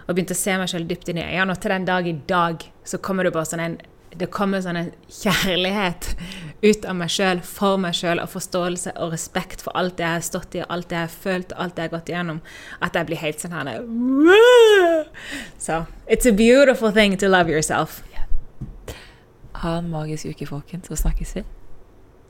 Og 0.08 0.16
begynte 0.16 0.38
å 0.38 0.40
se 0.40 0.56
meg 0.58 0.72
sjøl 0.72 0.88
dypt 0.88 1.12
inn 1.12 1.20
i 1.20 1.28
øynene. 1.28 1.52
Og 1.54 1.60
til 1.60 1.76
den 1.76 1.88
dag 1.90 2.08
i 2.08 2.18
dag 2.28 2.64
så 2.88 3.02
kommer 3.04 3.28
det 3.28 3.36
bare 3.36 3.50
sånn 3.50 3.66
en 3.66 3.80
det 4.10 4.26
kommer 4.34 4.62
sånn 4.64 4.78
en 4.80 4.88
kjærlighet 5.14 6.08
ut 6.64 6.86
av 6.90 6.96
meg 6.98 7.12
sjøl, 7.14 7.42
for 7.46 7.78
meg 7.82 7.94
sjøl, 7.98 8.22
og 8.24 8.32
forståelse 8.34 8.96
og 8.98 9.14
respekt 9.14 9.62
for 9.62 9.76
alt 9.78 10.00
det 10.00 10.08
jeg 10.08 10.18
har 10.18 10.26
stått 10.26 10.58
i, 10.58 10.64
alt 10.66 10.90
det 10.90 10.98
jeg 10.98 11.06
har 11.06 11.14
følt, 11.14 11.54
alt 11.54 11.76
det 11.76 11.86
jeg 11.86 11.92
har 11.92 11.96
gått 11.98 12.10
igjennom, 12.10 12.42
at 12.82 12.98
jeg 12.98 13.10
blir 13.10 13.22
helt 13.22 13.44
sånn 13.44 13.54
her 13.54 13.70
Så 15.62 15.86
it's 16.08 16.26
a 16.26 16.34
beautiful 16.34 16.92
thing 16.92 17.18
to 17.18 17.30
love 17.30 17.52
yourself. 17.52 18.02
Ha 19.62 19.78
en 19.78 19.90
magisk 19.92 20.26
uke, 20.26 20.48
folkens, 20.48 20.90
så 20.90 20.98
snakkes 21.06 21.36
vi. 21.38 21.46